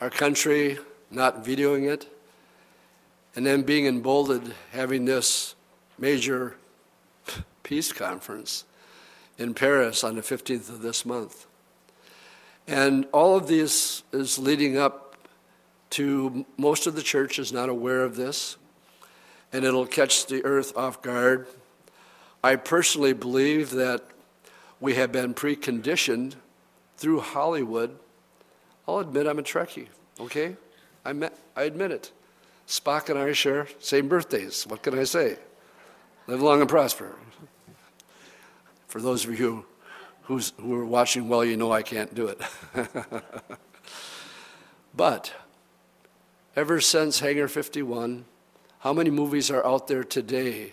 [0.00, 0.78] Our country
[1.12, 2.12] not vetoing it,
[3.36, 5.54] and then being emboldened having this
[5.96, 6.56] major
[7.66, 8.64] peace conference
[9.38, 11.46] in Paris on the 15th of this month.
[12.68, 15.16] And all of this is leading up
[15.90, 18.56] to most of the church is not aware of this
[19.52, 21.48] and it'll catch the earth off guard.
[22.42, 24.04] I personally believe that
[24.78, 26.34] we have been preconditioned
[26.96, 27.98] through Hollywood.
[28.86, 29.88] I'll admit I'm a Trekkie,
[30.20, 30.54] okay?
[31.04, 32.12] I, I admit it.
[32.68, 34.68] Spock and I share same birthdays.
[34.68, 35.38] What can I say?
[36.28, 37.16] Live long and prosper.
[38.86, 39.64] For those of you
[40.22, 42.40] who's, who are watching well, you know I can't do it.
[44.96, 45.32] but
[46.54, 48.24] ever since Hangar 51,
[48.80, 50.72] how many movies are out there today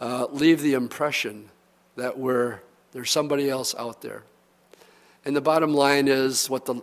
[0.00, 1.48] uh, leave the impression
[1.96, 2.60] that we're,
[2.92, 4.22] there's somebody else out there?
[5.24, 6.82] And the bottom line is what the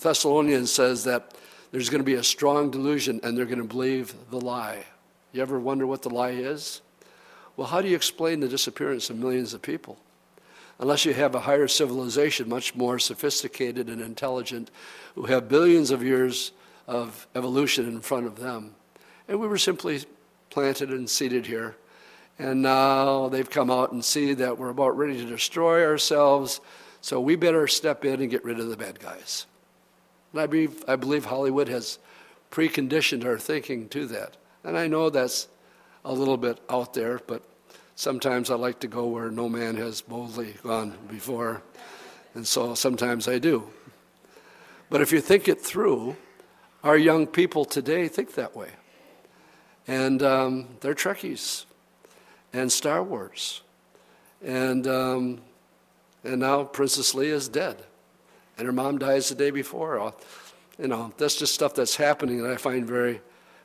[0.00, 1.32] Thessalonians says that
[1.72, 4.84] there's going to be a strong delusion and they're going to believe the lie.
[5.32, 6.80] You ever wonder what the lie is?
[7.56, 9.98] Well, how do you explain the disappearance of millions of people?
[10.78, 14.70] Unless you have a higher civilization, much more sophisticated and intelligent,
[15.14, 16.52] who have billions of years
[16.86, 18.74] of evolution in front of them.
[19.26, 20.04] And we were simply
[20.50, 21.76] planted and seated here.
[22.38, 26.60] And now they've come out and see that we're about ready to destroy ourselves,
[27.00, 29.46] so we better step in and get rid of the bad guys.
[30.32, 31.98] And I believe, I believe Hollywood has
[32.50, 34.36] preconditioned our thinking to that.
[34.62, 35.48] And I know that's
[36.06, 37.42] a little bit out there, but
[37.96, 41.62] sometimes I like to go where no man has boldly gone before.
[42.34, 43.68] And so sometimes I do.
[44.88, 46.16] But if you think it through,
[46.84, 48.70] our young people today think that way.
[49.88, 51.64] And um, they're Trekkies
[52.52, 53.62] and Star Wars.
[54.44, 55.40] And, um,
[56.22, 57.82] and now Princess Leia is dead.
[58.56, 60.00] And her mom dies the day before.
[60.00, 60.12] Uh,
[60.78, 63.20] you know, that's just stuff that's happening that I find very,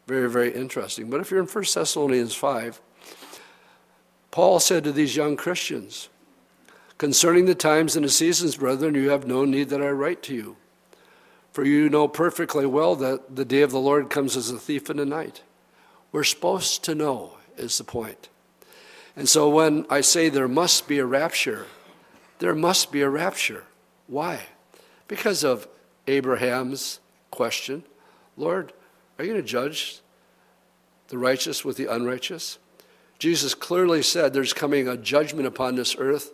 [0.08, 1.10] very, very interesting.
[1.10, 2.82] But if you're in 1 Thessalonians 5,
[4.32, 6.10] Paul said to these young Christians,
[6.98, 10.36] Concerning the times and the seasons, brethren, you have no need that I write to
[10.36, 10.56] you.
[11.52, 14.90] For you know perfectly well that the day of the Lord comes as a thief
[14.90, 15.42] in the night.
[16.12, 18.30] We're supposed to know, is the point.
[19.16, 21.66] And so when I say there must be a rapture,
[22.40, 23.66] there must be a rapture.
[24.08, 24.42] Why?
[25.08, 25.68] Because of
[26.08, 27.00] Abraham's
[27.32, 27.84] question
[28.38, 28.74] Lord,
[29.22, 30.00] are you going to judge
[31.10, 32.58] the righteous with the unrighteous?
[33.20, 36.32] Jesus clearly said there's coming a judgment upon this earth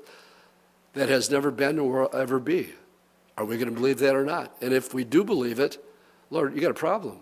[0.94, 2.70] that has never been or will ever be.
[3.38, 4.56] Are we going to believe that or not?
[4.62, 5.84] And if we do believe it,
[6.30, 7.20] Lord, you got a problem.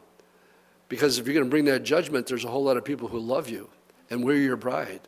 [0.87, 3.17] Because if you're going to bring that judgment, there's a whole lot of people who
[3.17, 3.67] love you,
[4.11, 5.01] and we're your bride.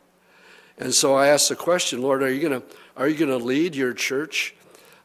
[0.76, 3.44] And so I asked the question, Lord, are you going to, are you going to
[3.44, 4.56] lead your church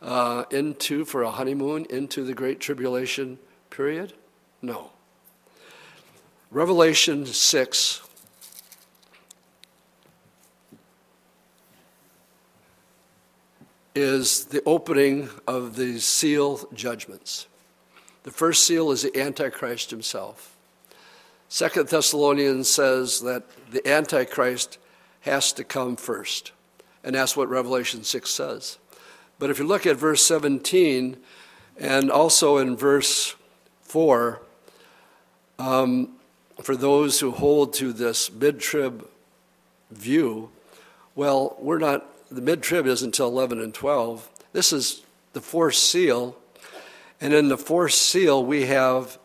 [0.02, 3.38] uh, into, for a honeymoon, into the Great Tribulation
[3.70, 4.14] period?
[4.64, 4.90] No.
[6.54, 8.02] Revelation 6.
[13.96, 17.48] Is the opening of the seal judgments.
[18.22, 20.56] The first seal is the Antichrist himself.
[21.50, 24.78] Second Thessalonians says that the Antichrist
[25.22, 26.52] has to come first.
[27.04, 28.78] And that's what Revelation 6 says.
[29.40, 31.18] But if you look at verse 17
[31.80, 33.36] and also in verse
[33.82, 34.40] 4,
[35.58, 36.10] um,
[36.62, 39.08] for those who hold to this mid trib
[39.92, 40.50] view,
[41.16, 44.30] well, we're not, the mid trib isn't until 11 and 12.
[44.52, 45.02] This is
[45.34, 46.36] the fourth seal.
[47.22, 49.18] And in the fourth seal, we have,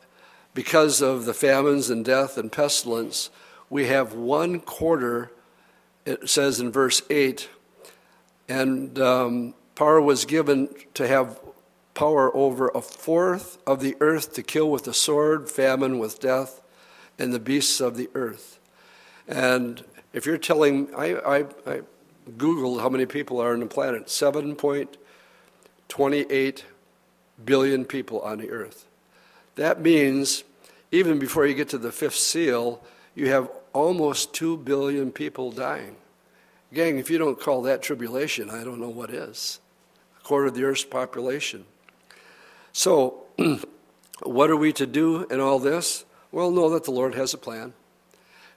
[0.54, 3.30] because of the famines and death and pestilence,
[3.70, 5.30] we have one quarter
[6.08, 7.50] it says in verse 8,
[8.48, 11.38] and um, power was given to have
[11.92, 16.62] power over a fourth of the earth to kill with the sword, famine, with death,
[17.18, 18.58] and the beasts of the earth.
[19.26, 21.80] And if you're telling, I, I, I
[22.36, 26.62] Googled how many people are on the planet 7.28
[27.44, 28.86] billion people on the earth.
[29.56, 30.44] That means
[30.90, 32.82] even before you get to the fifth seal,
[33.14, 35.96] you have almost 2 billion people dying.
[36.72, 39.60] Gang, if you don't call that tribulation, I don't know what is.
[40.18, 41.64] A quarter of the earth's population.
[42.72, 43.24] So,
[44.22, 46.04] what are we to do in all this?
[46.30, 47.72] Well, know that the Lord has a plan.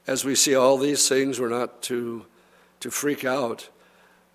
[0.05, 2.25] As we see all these things, we're not to,
[2.81, 3.69] to freak out.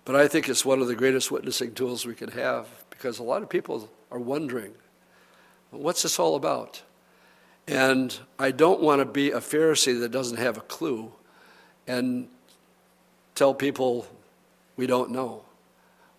[0.05, 3.23] But I think it's one of the greatest witnessing tools we can have because a
[3.23, 4.71] lot of people are wondering,
[5.69, 6.81] what's this all about?
[7.67, 11.11] And I don't want to be a Pharisee that doesn't have a clue
[11.85, 12.29] and
[13.35, 14.07] tell people
[14.77, 15.43] we don't know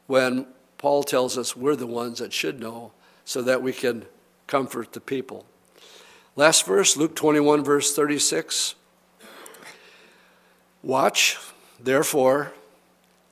[0.07, 0.47] when
[0.77, 2.93] Paul tells us we're the ones that should know
[3.25, 4.05] so that we can
[4.47, 5.47] comfort the people.
[6.39, 8.77] Last verse, Luke 21, verse 36.
[10.83, 11.37] Watch,
[11.81, 12.53] therefore,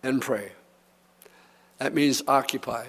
[0.03, 0.53] and pray.
[1.79, 2.87] That means occupy.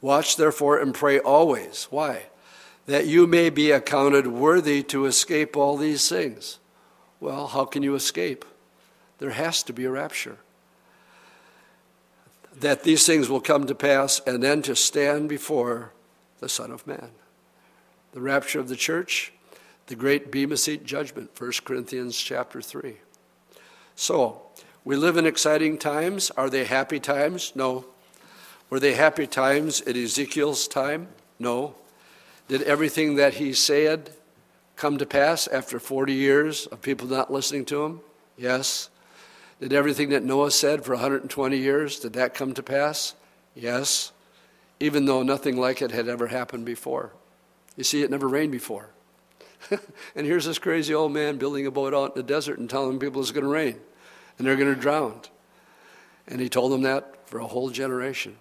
[0.00, 1.88] Watch, therefore, and pray always.
[1.90, 2.26] Why?
[2.90, 6.58] that you may be accounted worthy to escape all these things.
[7.20, 8.44] Well, how can you escape?
[9.18, 10.38] There has to be a rapture.
[12.58, 15.92] That these things will come to pass and then to stand before
[16.40, 17.10] the Son of Man.
[18.12, 19.32] The rapture of the church,
[19.90, 22.94] the great Bema Seat judgment, 1 Corinthians chapter 3.
[23.96, 24.40] So,
[24.84, 26.30] we live in exciting times.
[26.36, 27.50] Are they happy times?
[27.56, 27.84] No.
[28.70, 31.08] Were they happy times at Ezekiel's time?
[31.40, 31.74] No.
[32.46, 34.10] Did everything that he said
[34.76, 38.00] come to pass after 40 years of people not listening to him?
[38.38, 38.90] Yes.
[39.60, 43.14] Did everything that Noah said for 120 years, did that come to pass?
[43.56, 44.12] Yes.
[44.78, 47.10] Even though nothing like it had ever happened before.
[47.76, 48.90] You see, it never rained before.
[50.14, 52.98] and here's this crazy old man building a boat out in the desert and telling
[52.98, 53.78] people it's going to rain
[54.38, 55.20] and they're going to drown.
[56.26, 58.36] And he told them that for a whole generation.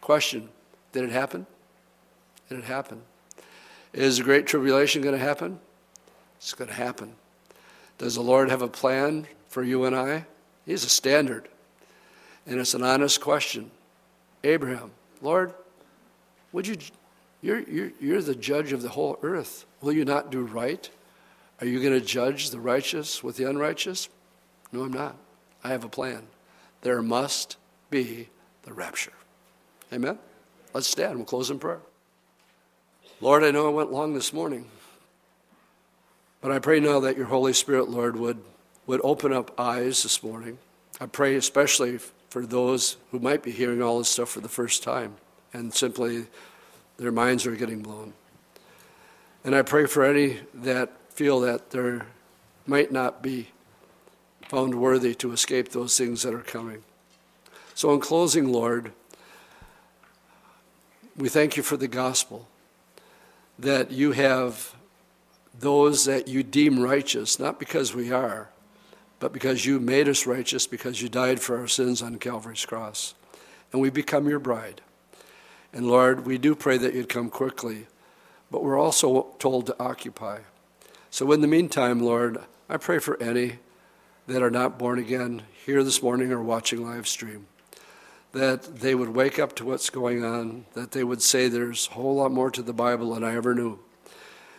[0.00, 0.48] Question
[0.92, 1.46] Did it happen?
[2.48, 3.02] Did it happen?
[3.92, 5.60] Is the Great Tribulation going to happen?
[6.38, 7.14] It's going to happen.
[7.98, 10.26] Does the Lord have a plan for you and I?
[10.64, 11.48] He has a standard.
[12.46, 13.70] And it's an honest question.
[14.44, 15.52] Abraham, Lord,
[16.52, 16.76] would you,
[17.42, 19.65] you're, you're, you're the judge of the whole earth.
[19.80, 20.88] Will you not do right?
[21.60, 24.08] Are you going to judge the righteous with the unrighteous?
[24.72, 25.16] No, I'm not.
[25.64, 26.22] I have a plan.
[26.82, 27.56] There must
[27.90, 28.28] be
[28.62, 29.12] the rapture.
[29.92, 30.18] Amen?
[30.74, 31.16] Let's stand.
[31.16, 31.80] We'll close in prayer.
[33.20, 34.66] Lord, I know I went long this morning,
[36.40, 38.38] but I pray now that your Holy Spirit, Lord, would,
[38.86, 40.58] would open up eyes this morning.
[41.00, 41.98] I pray especially
[42.28, 45.16] for those who might be hearing all this stuff for the first time
[45.52, 46.26] and simply
[46.98, 48.12] their minds are getting blown.
[49.46, 52.00] And I pray for any that feel that they
[52.66, 53.50] might not be
[54.48, 56.82] found worthy to escape those things that are coming.
[57.72, 58.90] So, in closing, Lord,
[61.16, 62.48] we thank you for the gospel,
[63.56, 64.74] that you have
[65.56, 68.50] those that you deem righteous, not because we are,
[69.20, 73.14] but because you made us righteous, because you died for our sins on Calvary's cross.
[73.72, 74.80] And we become your bride.
[75.72, 77.86] And Lord, we do pray that you'd come quickly,
[78.50, 80.40] but we're also told to occupy.
[81.10, 82.38] So in the meantime, Lord,
[82.68, 83.58] I pray for any
[84.26, 87.46] that are not born again here this morning or watching live stream
[88.36, 91.94] that they would wake up to what's going on, that they would say there's a
[91.94, 93.78] whole lot more to the Bible than I ever knew,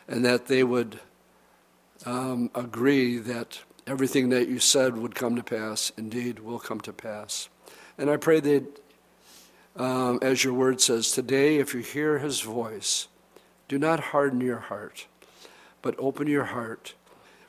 [0.07, 0.99] and that they would
[2.05, 6.93] um, agree that everything that you said would come to pass, indeed will come to
[6.93, 7.49] pass.
[7.99, 8.81] And I pray that,
[9.75, 13.07] um, as your word says, today, if you hear his voice,
[13.67, 15.07] do not harden your heart,
[15.81, 16.93] but open your heart,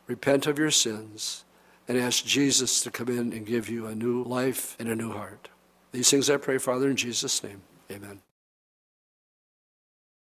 [0.07, 1.45] repent of your sins,
[1.87, 5.13] and ask Jesus to come in and give you a new life and a new
[5.13, 5.49] heart.
[5.93, 7.63] These things I pray, Father, in Jesus' name.
[7.91, 8.21] Amen.